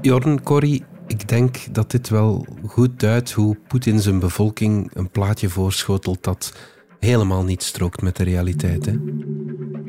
[0.00, 5.48] Jorn, Corrie, ik denk dat dit wel goed duidt hoe Poetin zijn bevolking een plaatje
[5.48, 6.52] voorschotelt dat
[7.00, 8.86] helemaal niet strookt met de realiteit.
[8.86, 8.92] Hè?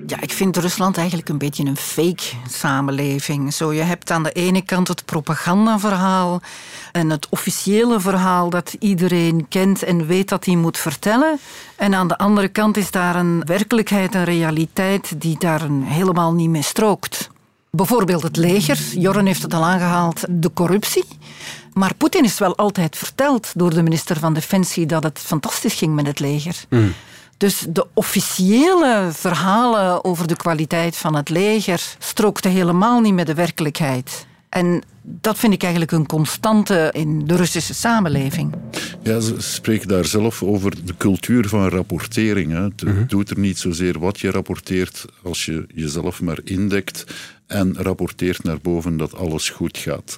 [0.08, 3.54] Ja, ik vind Rusland eigenlijk een beetje een fake samenleving.
[3.54, 6.42] Zo, je hebt aan de ene kant het propagandaverhaal
[6.92, 11.40] en het officiële verhaal dat iedereen kent en weet dat hij moet vertellen.
[11.76, 16.50] En aan de andere kant is daar een werkelijkheid, een realiteit die daar helemaal niet
[16.50, 17.30] mee strookt.
[17.72, 21.04] Bijvoorbeeld het leger, Joren heeft het al aangehaald, de corruptie.
[21.74, 25.96] Maar Poetin is wel altijd verteld door de minister van Defensie dat het fantastisch ging
[25.96, 26.56] met het leger.
[26.70, 26.94] Mm.
[27.38, 33.34] Dus de officiële verhalen over de kwaliteit van het leger strookten helemaal niet met de
[33.34, 34.28] werkelijkheid.
[34.50, 38.54] En dat vind ik eigenlijk een constante in de Russische samenleving.
[39.04, 42.52] Ja, ze spreken daar zelf over de cultuur van rapportering.
[42.52, 42.62] Hè.
[42.62, 43.06] Het mhm.
[43.08, 47.04] doet er niet zozeer wat je rapporteert als je jezelf maar indekt
[47.48, 50.18] en rapporteert naar boven dat alles goed gaat.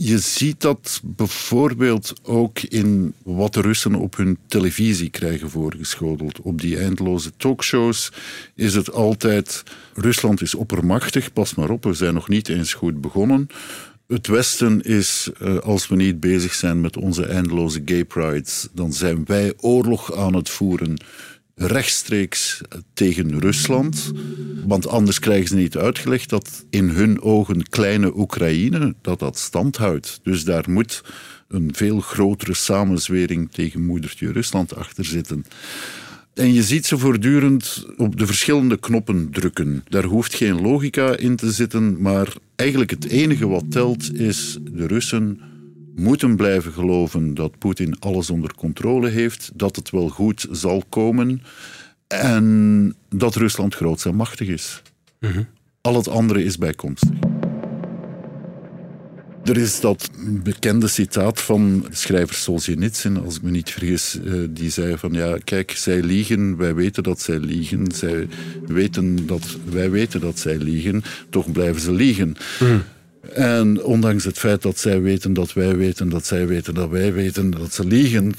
[0.00, 6.40] Je ziet dat bijvoorbeeld ook in wat de Russen op hun televisie krijgen voorgeschoteld.
[6.40, 8.12] Op die eindeloze talkshows
[8.54, 9.62] is het altijd:
[9.94, 13.46] Rusland is oppermachtig, pas maar op, we zijn nog niet eens goed begonnen.
[14.06, 18.92] Het Westen is, eh, als we niet bezig zijn met onze eindeloze gay prides, dan
[18.92, 20.96] zijn wij oorlog aan het voeren
[21.58, 22.60] rechtstreeks
[22.94, 24.12] tegen Rusland.
[24.66, 29.76] Want anders krijgen ze niet uitgelegd dat in hun ogen kleine Oekraïne dat dat stand
[29.76, 30.20] houdt.
[30.22, 31.02] Dus daar moet
[31.48, 35.44] een veel grotere samenzwering tegen moedertje Rusland achter zitten.
[36.34, 39.84] En je ziet ze voortdurend op de verschillende knoppen drukken.
[39.88, 44.86] Daar hoeft geen logica in te zitten, maar eigenlijk het enige wat telt is de
[44.86, 45.40] Russen
[45.98, 51.42] moeten blijven geloven dat Poetin alles onder controle heeft, dat het wel goed zal komen
[52.06, 54.82] en dat Rusland groot en machtig is.
[55.80, 57.16] Al het andere is bijkomstig.
[59.44, 60.10] Er is dat
[60.42, 65.38] bekende citaat van schrijver Solzhenitsyn, als ik me niet vergis, eh, die zei van ja,
[65.44, 68.28] kijk, zij liegen, wij weten dat zij liegen, zij
[68.66, 72.36] weten dat, wij weten dat zij liegen, toch blijven ze liegen.
[73.32, 77.12] En ondanks het feit dat zij weten dat wij weten dat zij weten dat wij
[77.12, 78.34] weten dat ze liegen,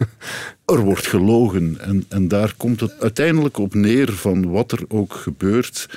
[0.64, 1.80] er wordt gelogen.
[1.80, 5.88] En, en daar komt het uiteindelijk op neer van wat er ook gebeurt.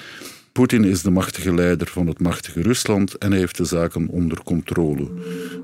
[0.52, 4.44] Poetin is de machtige leider van het machtige Rusland en hij heeft de zaken onder
[4.44, 5.08] controle.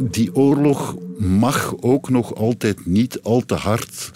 [0.01, 4.11] Die oorlog mag ook nog altijd niet al te hard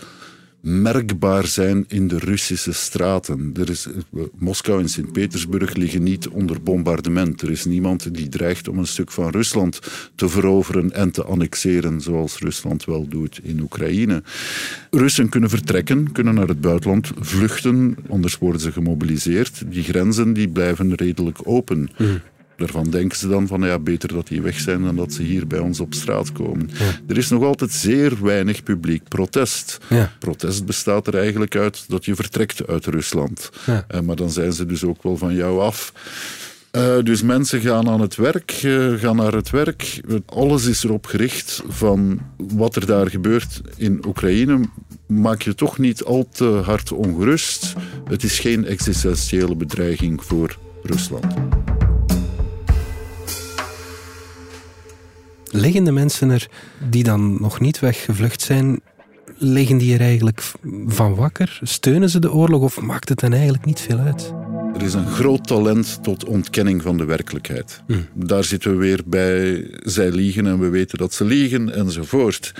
[0.62, 3.52] merkbaar zijn in de Russische straten.
[3.60, 3.88] Er is,
[4.38, 7.42] Moskou en Sint-Petersburg liggen niet onder bombardement.
[7.42, 9.80] Er is niemand die dreigt om een stuk van Rusland
[10.16, 14.24] te veroveren en te annexeren, zoals Rusland wel doet in Oekraïne.
[14.90, 19.64] Russen kunnen vertrekken, kunnen naar het buitenland vluchten, anders worden ze gemobiliseerd.
[19.72, 21.90] Die grenzen die blijven redelijk open.
[22.60, 25.48] Daarvan denken ze dan van ja, beter dat die weg zijn dan dat ze hier
[25.48, 26.70] bij ons op straat komen.
[27.08, 29.78] Er is nog altijd zeer weinig publiek protest.
[29.90, 30.12] Ja.
[30.20, 33.50] Protest bestaat er eigenlijk uit dat je vertrekt uit Rusland.
[33.66, 33.86] Ja.
[33.88, 35.94] Eh, maar dan zijn ze dus ook wel van jou af.
[36.72, 40.02] Eh, dus mensen gaan aan het werk, eh, gaan naar het werk.
[40.26, 44.60] Alles is erop gericht van wat er daar gebeurt in Oekraïne.
[45.08, 47.74] Maak je toch niet al te hard ongerust.
[48.10, 51.26] Het is geen existentiële bedreiging voor Rusland.
[55.52, 56.48] Liggen de mensen er
[56.90, 58.80] die dan nog niet weggevlucht zijn,
[59.38, 60.42] liggen die er eigenlijk
[60.88, 61.60] van wakker?
[61.64, 64.34] Steunen ze de oorlog of maakt het hen eigenlijk niet veel uit?
[64.76, 67.82] Er is een groot talent tot ontkenning van de werkelijkheid.
[68.14, 72.54] Daar zitten we weer bij, zij liegen en we weten dat ze liegen enzovoort.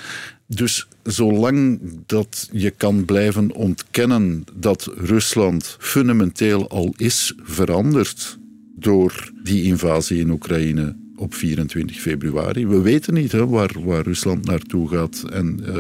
[0.48, 8.38] Dus zolang dat je kan blijven ontkennen dat Rusland fundamenteel al is veranderd
[8.76, 12.68] door die invasie in Oekraïne op 24 februari.
[12.68, 15.78] We weten niet hè, waar, waar Rusland naartoe gaat en uh,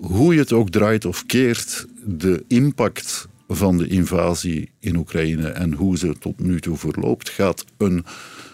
[0.00, 5.72] hoe je het ook draait of keert, de impact van de invasie in Oekraïne en
[5.72, 8.04] hoe ze tot nu toe verloopt, gaat een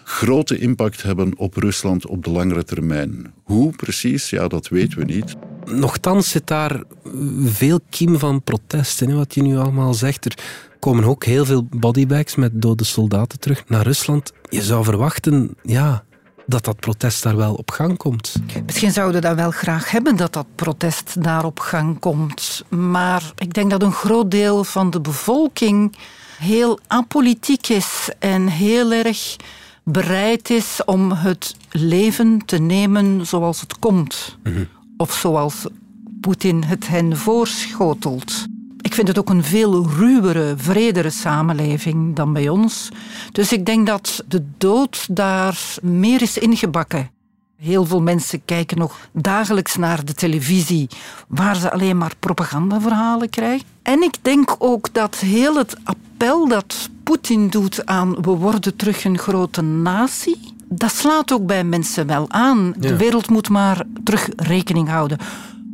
[0.03, 3.33] grote impact hebben op Rusland op de langere termijn.
[3.43, 5.35] Hoe precies, ja, dat weten we niet.
[5.65, 6.83] Nochtans zit daar
[7.43, 10.25] veel kiem van protest in, wat je nu allemaal zegt.
[10.25, 10.37] Er
[10.85, 14.33] komen ook heel veel bodybags met dode soldaten terug naar Rusland.
[14.49, 16.03] Je zou verwachten, ja,
[16.45, 18.35] dat dat protest daar wel op gang komt.
[18.65, 22.63] Misschien zouden we dat wel graag hebben, dat dat protest daar op gang komt.
[22.69, 25.95] Maar ik denk dat een groot deel van de bevolking
[26.37, 29.35] heel apolitiek is en heel erg
[29.83, 34.37] bereid is om het leven te nemen zoals het komt.
[34.97, 35.65] Of zoals
[36.21, 38.45] Poetin het hen voorschotelt.
[38.95, 42.89] Ik vind het ook een veel ruwere, vredere samenleving dan bij ons.
[43.31, 47.11] Dus ik denk dat de dood daar meer is ingebakken.
[47.57, 50.87] Heel veel mensen kijken nog dagelijks naar de televisie,
[51.27, 53.67] waar ze alleen maar propagandaverhalen krijgen.
[53.83, 59.03] En ik denk ook dat heel het appel dat Poetin doet aan we worden terug
[59.03, 62.73] een grote natie, dat slaat ook bij mensen wel aan.
[62.77, 65.17] De wereld moet maar terug rekening houden.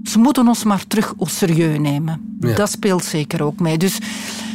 [0.04, 2.38] Ze moeten ons maar terug au serieus nemen.
[2.40, 2.56] Ja.
[2.56, 3.78] Dat speelt zeker ook mee.
[3.78, 4.00] Dus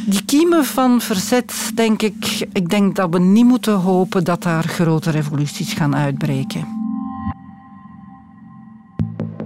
[0.05, 4.63] die kiemen van verzet, denk ik, ik denk dat we niet moeten hopen dat daar
[4.63, 6.75] grote revoluties gaan uitbreken.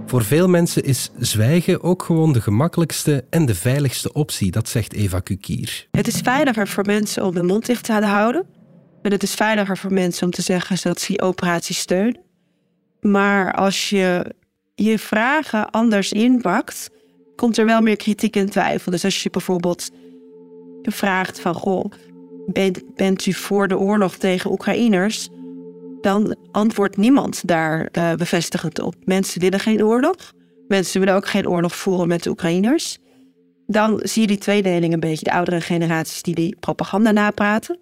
[0.06, 4.92] Voor veel mensen is zwijgen ook gewoon de gemakkelijkste en de veiligste optie, dat zegt
[4.92, 5.86] Eva Kukier.
[5.90, 8.46] Het is veiliger voor mensen om de mond dicht te houden.
[9.02, 12.20] En het is veiliger voor mensen om te zeggen dat ze die operatie steunen.
[13.00, 14.34] Maar als je
[14.84, 16.90] je vragen anders inpakt,
[17.36, 18.92] komt er wel meer kritiek en twijfel.
[18.92, 19.90] Dus als je bijvoorbeeld
[20.82, 21.84] vraagt van, goh,
[22.46, 25.28] bent, bent u voor de oorlog tegen Oekraïners?
[26.00, 28.94] Dan antwoordt niemand daar eh, bevestigend op.
[29.04, 30.32] Mensen willen geen oorlog.
[30.68, 32.98] Mensen willen ook geen oorlog voeren met de Oekraïners.
[33.66, 35.24] Dan zie je die tweedeling een beetje.
[35.24, 37.78] De oudere generaties die die propaganda napraten.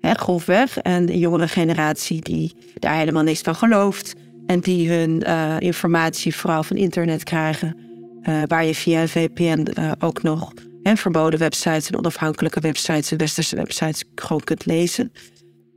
[0.00, 0.78] Hè, grofweg.
[0.78, 4.14] En de jongere generatie die daar helemaal niks van gelooft.
[4.52, 7.76] En die hun eh, informatie vooral van internet krijgen.
[8.22, 13.18] eh, waar je via VPN eh, ook nog hè, verboden websites en onafhankelijke websites en
[13.18, 15.12] westerse websites gewoon kunt lezen.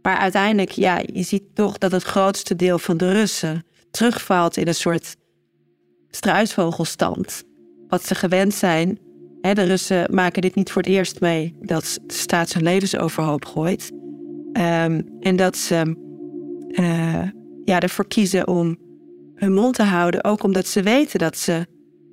[0.02, 4.68] Maar uiteindelijk, ja, je ziet toch dat het grootste deel van de Russen terugvalt in
[4.68, 5.16] een soort
[6.10, 7.44] struisvogelstand.
[7.88, 9.00] wat ze gewend zijn.
[9.42, 13.46] de Russen maken dit niet voor het eerst mee dat de staat zijn levens overhoop
[13.46, 13.92] gooit.
[14.54, 15.96] Ehm, en dat ze
[17.66, 18.78] ja, ervoor kiezen om
[19.36, 21.66] hun mond te houden, ook omdat ze weten dat ze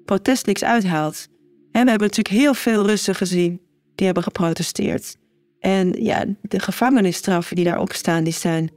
[0.05, 1.27] protest niks uithaalt.
[1.73, 3.61] En we hebben natuurlijk heel veel Russen gezien
[3.95, 5.17] die hebben geprotesteerd.
[5.61, 8.71] En ja, de gevangenisstraffen die daarop staan, die zijn,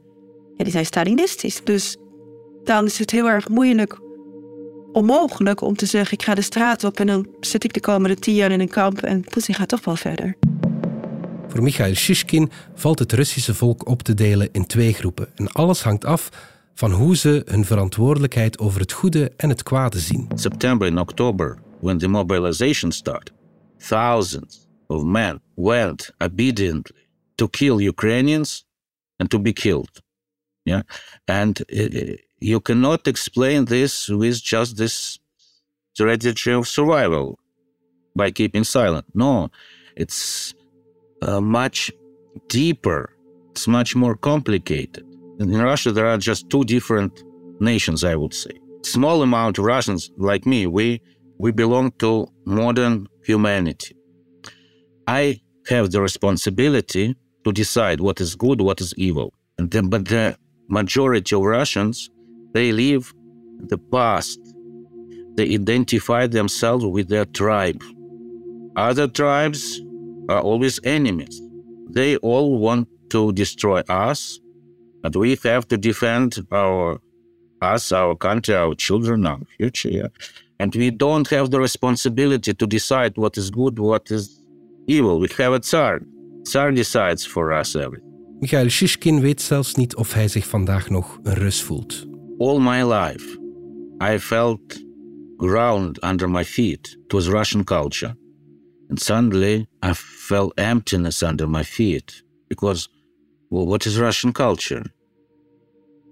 [0.56, 1.60] ja, die zijn Stalinistisch.
[1.64, 1.96] Dus
[2.64, 3.98] dan is het heel erg moeilijk,
[4.92, 8.16] onmogelijk om te zeggen: ik ga de straat op en dan zit ik de komende
[8.16, 10.36] tien jaar in een kamp en Poetin gaat toch wel verder.
[11.48, 15.28] Voor Michail Shishkin valt het Russische volk op te delen in twee groepen.
[15.34, 16.30] En alles hangt af
[16.76, 20.28] van hoe ze hun verantwoordelijkheid over het goede en het kwade zien.
[20.34, 23.32] September and October, when the mobilization started,
[23.88, 28.66] thousands of men went obediently to kill Ukrainians
[29.16, 30.02] and to be killed.
[30.62, 30.82] Yeah,
[31.24, 35.20] and uh, you cannot explain this with just this
[35.92, 37.38] strategy of survival
[38.14, 39.04] by keeping silent.
[39.12, 39.48] No,
[39.94, 40.54] it's
[41.22, 41.92] uh, much
[42.48, 43.10] deeper.
[43.50, 45.05] It's much more complicated.
[45.38, 47.22] In Russia, there are just two different
[47.60, 48.52] nations, I would say.
[48.82, 51.00] Small amount of Russians like me, we
[51.38, 53.94] we belong to modern humanity.
[55.06, 57.14] I have the responsibility
[57.44, 59.34] to decide what is good, what is evil.
[59.58, 59.70] But
[60.08, 60.36] the
[60.68, 62.10] majority of Russians,
[62.54, 63.12] they live
[63.58, 64.40] the past.
[65.36, 67.82] They identify themselves with their tribe.
[68.76, 69.80] Other tribes
[70.28, 71.40] are always enemies.
[71.90, 74.40] They all want to destroy us,
[75.06, 77.00] but we have to defend our
[77.62, 79.90] us, our country, our children, our future.
[79.90, 80.08] Yeah?
[80.58, 84.40] And we don't have the responsibility to decide what is good, what is
[84.86, 85.20] evil.
[85.20, 86.00] We have a Tsar.
[86.42, 88.12] Tsar decides for us everything.
[88.40, 92.06] Michael Shishkin weet zelfs niet of hij zich vandaag nog een Rus voelt.
[92.38, 93.38] All my life,
[94.12, 94.84] I felt
[95.36, 96.98] ground under my feet.
[97.04, 98.16] It was Russian culture.
[98.88, 99.94] And suddenly I
[100.28, 102.88] felt emptiness under my feet because,
[103.50, 104.82] well, what is Russian culture?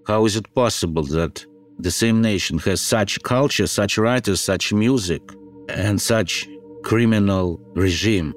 [0.07, 1.45] How is it possible that
[1.79, 5.21] the same nation has such culture, such writers, such music,
[5.67, 6.47] and such
[6.83, 8.33] criminal regime,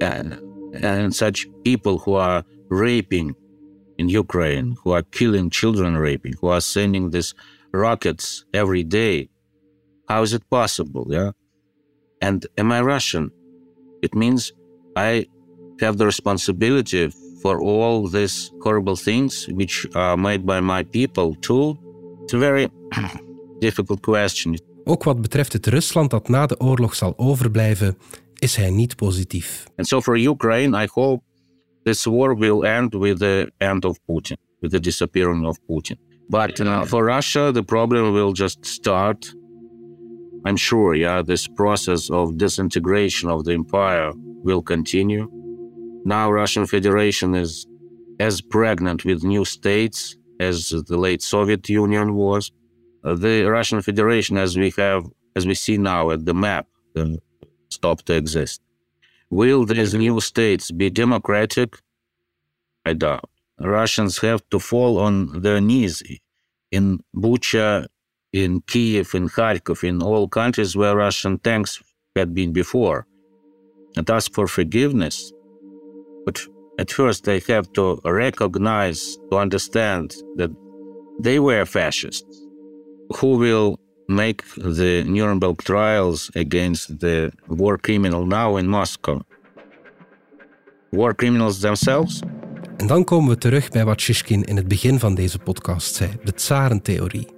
[0.00, 0.40] and,
[0.82, 3.34] and such people who are raping
[3.98, 7.34] in Ukraine, who are killing children, raping, who are sending these
[7.72, 9.28] rockets every day?
[10.08, 11.06] How is it possible?
[11.08, 11.32] Yeah.
[12.20, 13.30] And am I Russian?
[14.02, 14.52] It means
[14.96, 15.26] I
[15.80, 17.12] have the responsibility
[17.42, 21.76] for all these horrible things which are made by my people too.
[22.22, 22.68] It's a very
[23.58, 24.58] difficult question.
[24.84, 27.98] Ook wat betreft het Rusland dat na de oorlog zal overblijven,
[28.38, 29.64] is hij niet positief.
[29.76, 31.22] And so for Ukraine, I hope
[31.82, 35.98] this war will end with the end of Putin, with the disappearing of Putin.
[36.28, 39.36] But uh, for Russia, the problem will just start
[40.44, 44.12] I'm sure, yeah, this process of disintegration of the empire
[44.42, 45.28] will continue.
[46.04, 47.66] Now Russian Federation is
[48.18, 52.50] as pregnant with new states as the late Soviet Union was.
[53.04, 57.06] Uh, the Russian Federation, as we have, as we see now at the map, uh,
[57.70, 58.60] stop to exist.
[59.30, 61.78] Will these new states be democratic?
[62.84, 63.28] I doubt.
[63.58, 66.02] Russians have to fall on their knees
[66.70, 67.86] in Bucha
[68.32, 71.82] in Kiev, in Kharkov, in all countries where Russian tanks
[72.16, 73.06] had been before,
[73.96, 75.32] and ask for forgiveness.
[76.24, 80.50] But at first, they have to recognize, to understand that
[81.22, 82.46] they were fascists
[83.20, 89.20] who will make the Nuremberg trials against the war criminal now in Moscow.
[90.90, 92.22] War criminals themselves?
[92.76, 96.10] En dan komen we terug bij wat Shishkin in het begin van deze podcast zei:
[96.24, 97.28] de tsarentheorie.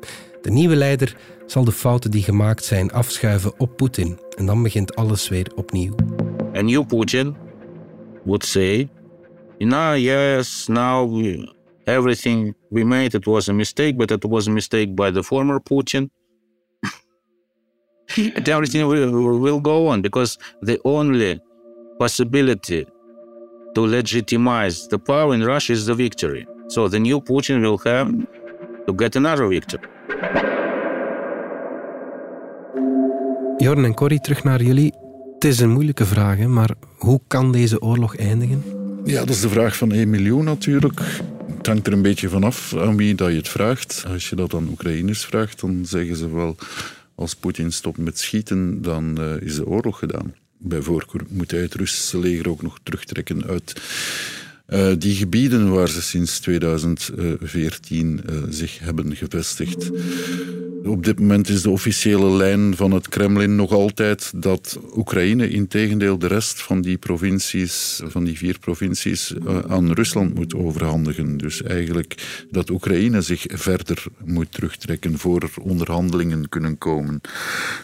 [0.42, 1.16] De nieuwe leider
[1.46, 4.18] zal de fouten die gemaakt zijn afschuiven op Poetin.
[4.36, 5.94] En dan begint alles weer opnieuw.
[6.56, 7.36] A new Putin
[8.24, 8.88] would say,
[9.60, 11.48] "No, yes, now we,
[11.86, 15.60] everything we made it was a mistake, but it was a mistake by the former
[15.60, 16.10] Putin."
[18.16, 21.40] and everything will, will go on because the only
[21.98, 22.86] possibility
[23.74, 26.46] to legitimize the power in Russia is the victory.
[26.68, 28.08] So the new Putin will have
[28.86, 29.88] to get another victory.
[33.58, 35.03] Jorn en Corrie, terug naar jullie.
[35.44, 38.62] Het is een moeilijke vraag, maar hoe kan deze oorlog eindigen?
[39.04, 41.00] Ja, dat is de vraag van 1 miljoen natuurlijk.
[41.56, 44.04] Het hangt er een beetje vanaf aan wie dat je het vraagt.
[44.08, 46.56] Als je dat aan Oekraïners vraagt, dan zeggen ze wel...
[47.14, 50.34] als Poetin stopt met schieten, dan uh, is de oorlog gedaan.
[50.58, 53.80] Bij voorkeur moet hij het Russische leger ook nog terugtrekken uit
[54.68, 59.90] uh, die gebieden waar ze sinds 2014 uh, eh, zich hebben gevestigd.
[60.84, 65.68] Op dit moment is de officiële lijn van het Kremlin nog altijd dat Oekraïne in
[65.68, 71.36] tegendeel de rest van die provincies, van die vier provincies, eh, aan Rusland moet overhandigen.
[71.36, 77.20] Dus eigenlijk dat Oekraïne zich verder moet terugtrekken voor er onderhandelingen kunnen komen.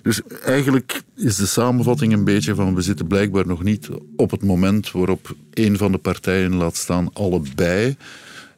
[0.02, 4.42] Dus eigenlijk is de samenvatting een beetje van we zitten blijkbaar nog niet op het
[4.42, 7.96] moment waarop een van de partijen laat staan allebei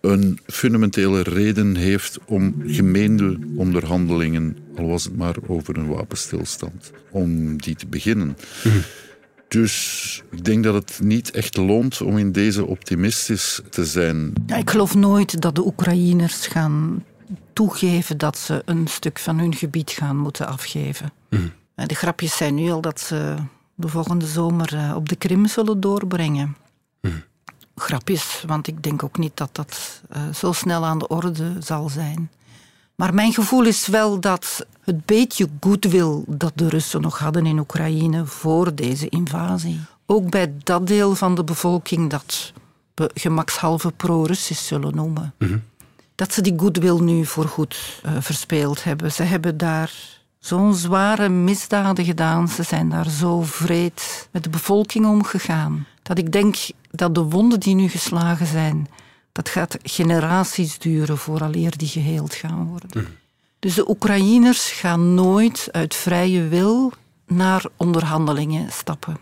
[0.02, 7.56] een fundamentele reden heeft om gemeende onderhandelingen, al was het maar over een wapenstilstand, om
[7.60, 8.36] die te beginnen.
[9.48, 14.32] Dus ik denk dat het niet echt loont om in deze optimistisch te zijn.
[14.46, 17.04] Ja, ik geloof nooit dat de Oekraïners gaan
[17.52, 21.12] toegeven dat ze een stuk van hun gebied gaan moeten afgeven.
[21.74, 23.34] De grapjes zijn nu al dat ze
[23.74, 26.56] de volgende zomer eh, op de Krim zullen doorbrengen
[27.76, 31.88] grapjes, want ik denk ook niet dat dat uh, zo snel aan de orde zal
[31.88, 32.30] zijn.
[32.94, 37.58] Maar mijn gevoel is wel dat het beetje goodwill dat de Russen nog hadden in
[37.58, 42.52] Oekraïne voor deze invasie, ook bij dat deel van de bevolking dat
[42.94, 45.62] we gemakshalve pro-Russisch zullen noemen, mm -hmm.
[46.14, 49.12] dat ze die goodwill nu voorgoed uh, verspeeld hebben.
[49.12, 49.92] Ze hebben daar
[50.38, 56.32] zo'n zware misdaden gedaan, ze zijn daar zo vreed met de bevolking omgegaan, dat ik
[56.32, 56.56] denk
[56.90, 58.88] dat de wonden die nu geslagen zijn,
[59.32, 62.90] dat gaat generaties duren vooraleer die geheeld gaan worden.
[62.92, 63.04] Mhm.
[63.58, 66.92] Dus de Oekraïners gaan nooit uit vrije wil
[67.26, 69.16] naar onderhandelingen stappen.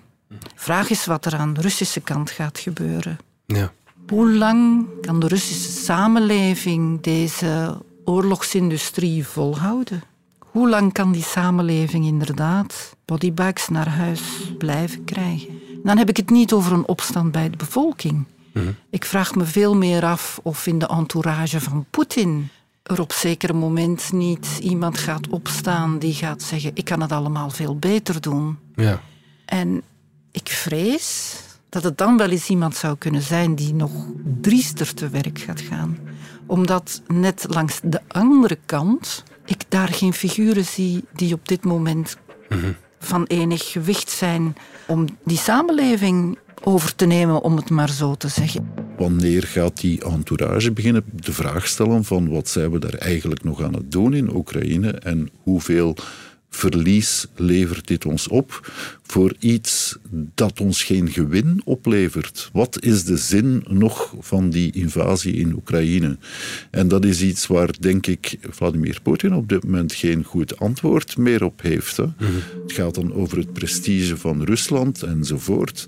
[0.54, 3.18] Vraag is wat er aan de Russische kant gaat gebeuren.
[3.46, 3.72] Ja.
[4.08, 10.02] Hoe lang kan de Russische samenleving deze oorlogsindustrie volhouden?
[10.38, 14.20] Hoe lang kan die samenleving inderdaad bodybags naar huis
[14.58, 15.60] blijven krijgen?
[15.82, 18.24] Dan heb ik het niet over een opstand bij de bevolking.
[18.52, 18.72] Mhm.
[18.90, 22.48] Ik vraag me veel meer af of in de entourage van Poetin
[22.82, 27.50] er op zeker moment niet iemand gaat opstaan die gaat zeggen: Ik kan het allemaal
[27.50, 28.58] veel beter doen.
[28.74, 29.00] Ja.
[29.44, 29.82] En
[30.30, 33.90] ik vrees dat het dan wel eens iemand zou kunnen zijn die nog
[34.40, 35.98] driester te werk gaat gaan.
[36.46, 42.16] Omdat net langs de andere kant ik daar geen figuren zie die op dit moment
[42.48, 48.14] mhm van enig gewicht zijn om die samenleving over te nemen, om het maar zo
[48.14, 48.72] te zeggen.
[48.96, 53.62] Wanneer gaat die entourage beginnen de vraag stellen van wat zijn we daar eigenlijk nog
[53.62, 55.96] aan het doen in Oekraïne en hoeveel
[56.50, 58.72] verlies levert dit ons op
[59.02, 59.96] voor iets
[60.34, 62.50] dat ons geen gewin oplevert?
[62.52, 66.18] Wat is de zin nog van die invasie in Oekraïne?
[66.70, 71.16] En dat is iets waar, denk ik, Vladimir Poetin op dit moment geen goed antwoord
[71.16, 71.96] meer op heeft.
[71.96, 72.04] Hè?
[72.04, 72.32] Mhm.
[72.62, 75.86] Het gaat dan over het prestige van Rusland enzovoort.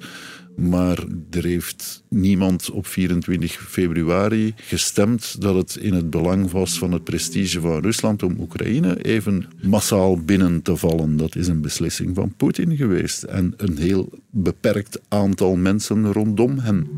[0.56, 6.92] Maar er heeft niemand op 24 februari gestemd dat het in het belang was van
[6.92, 11.16] het prestige van Rusland om Oekraïne even massaal binnen te vallen.
[11.16, 13.22] Dat is een beslissing van Poetin geweest.
[13.22, 16.88] En een heel beperkt aantal mensen rondom hem.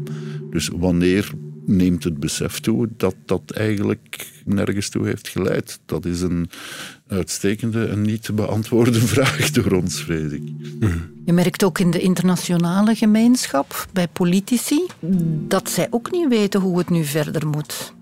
[0.51, 1.31] Dus wanneer
[1.67, 5.81] neemt het besef toe dat dat eigenlijk nergens toe heeft geleid?
[5.87, 6.49] Dat is een
[7.15, 10.43] uitstekende en niet te beantwoorden vraag door ons, vrees ik.
[11.25, 14.87] Je merkt ook in de internationale gemeenschap, bij politici,
[15.49, 17.95] dat zij ook niet weten hoe het nu verder moet.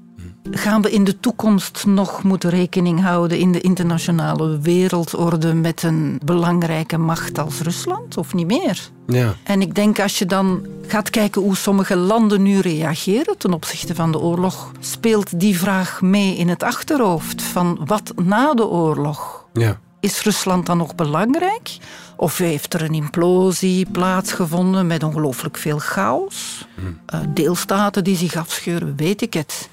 [0.51, 6.21] Gaan we in de toekomst nog moeten rekening houden in de internationale wereldorde met een
[6.25, 8.91] belangrijke macht als Rusland of niet meer?
[9.07, 9.35] Ja.
[9.43, 13.95] En ik denk als je dan gaat kijken hoe sommige landen nu reageren ten opzichte
[13.95, 19.47] van de oorlog, speelt die vraag mee in het achterhoofd van wat na de oorlog?
[19.53, 19.79] Ja.
[20.01, 21.77] Is Rusland dan nog belangrijk?
[22.17, 26.67] Of heeft er een implosie plaatsgevonden met ongelooflijk veel chaos?
[26.75, 27.01] Hmm.
[27.15, 29.69] Uh, deelstaten die zich afscheuren, weet ik het.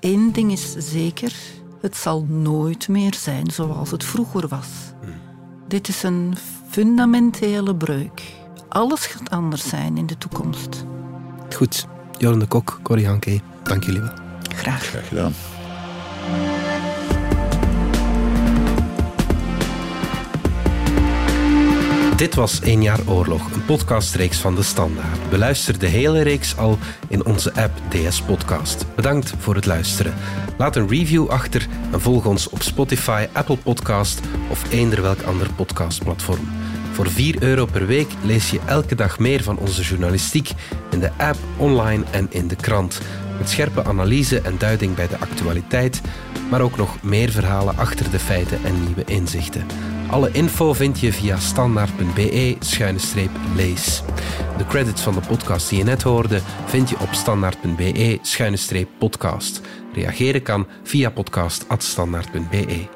[0.00, 1.32] Eén ding is zeker,
[1.80, 4.68] het zal nooit meer zijn zoals het vroeger was.
[5.02, 5.12] Hmm.
[5.68, 6.34] Dit is een
[6.68, 8.22] fundamentele breuk.
[8.68, 10.84] Alles gaat anders zijn in de toekomst.
[11.54, 11.86] Goed,
[12.18, 14.12] Joran de Kok, Corrie Hanke, dank jullie wel.
[14.54, 14.82] Graag.
[14.82, 15.32] Graag gedaan.
[22.16, 25.30] Dit was Een jaar oorlog, een podcastreeks van De Standaard.
[25.30, 28.86] Beluister de hele reeks al in onze app DS Podcast.
[28.94, 30.14] Bedankt voor het luisteren.
[30.58, 35.52] Laat een review achter en volg ons op Spotify, Apple Podcast of eender welk ander
[35.52, 36.48] podcastplatform.
[36.92, 40.50] Voor 4 euro per week lees je elke dag meer van onze journalistiek
[40.90, 43.00] in de app, online en in de krant.
[43.38, 46.00] Met scherpe analyse en duiding bij de actualiteit,
[46.50, 49.66] maar ook nog meer verhalen achter de feiten en nieuwe inzichten.
[50.10, 54.02] Alle info vind je via standaard.be-lees.
[54.58, 59.60] De credits van de podcast die je net hoorde vind je op standaard.be-podcast.
[59.94, 62.95] Reageren kan via podcast.standaard.be.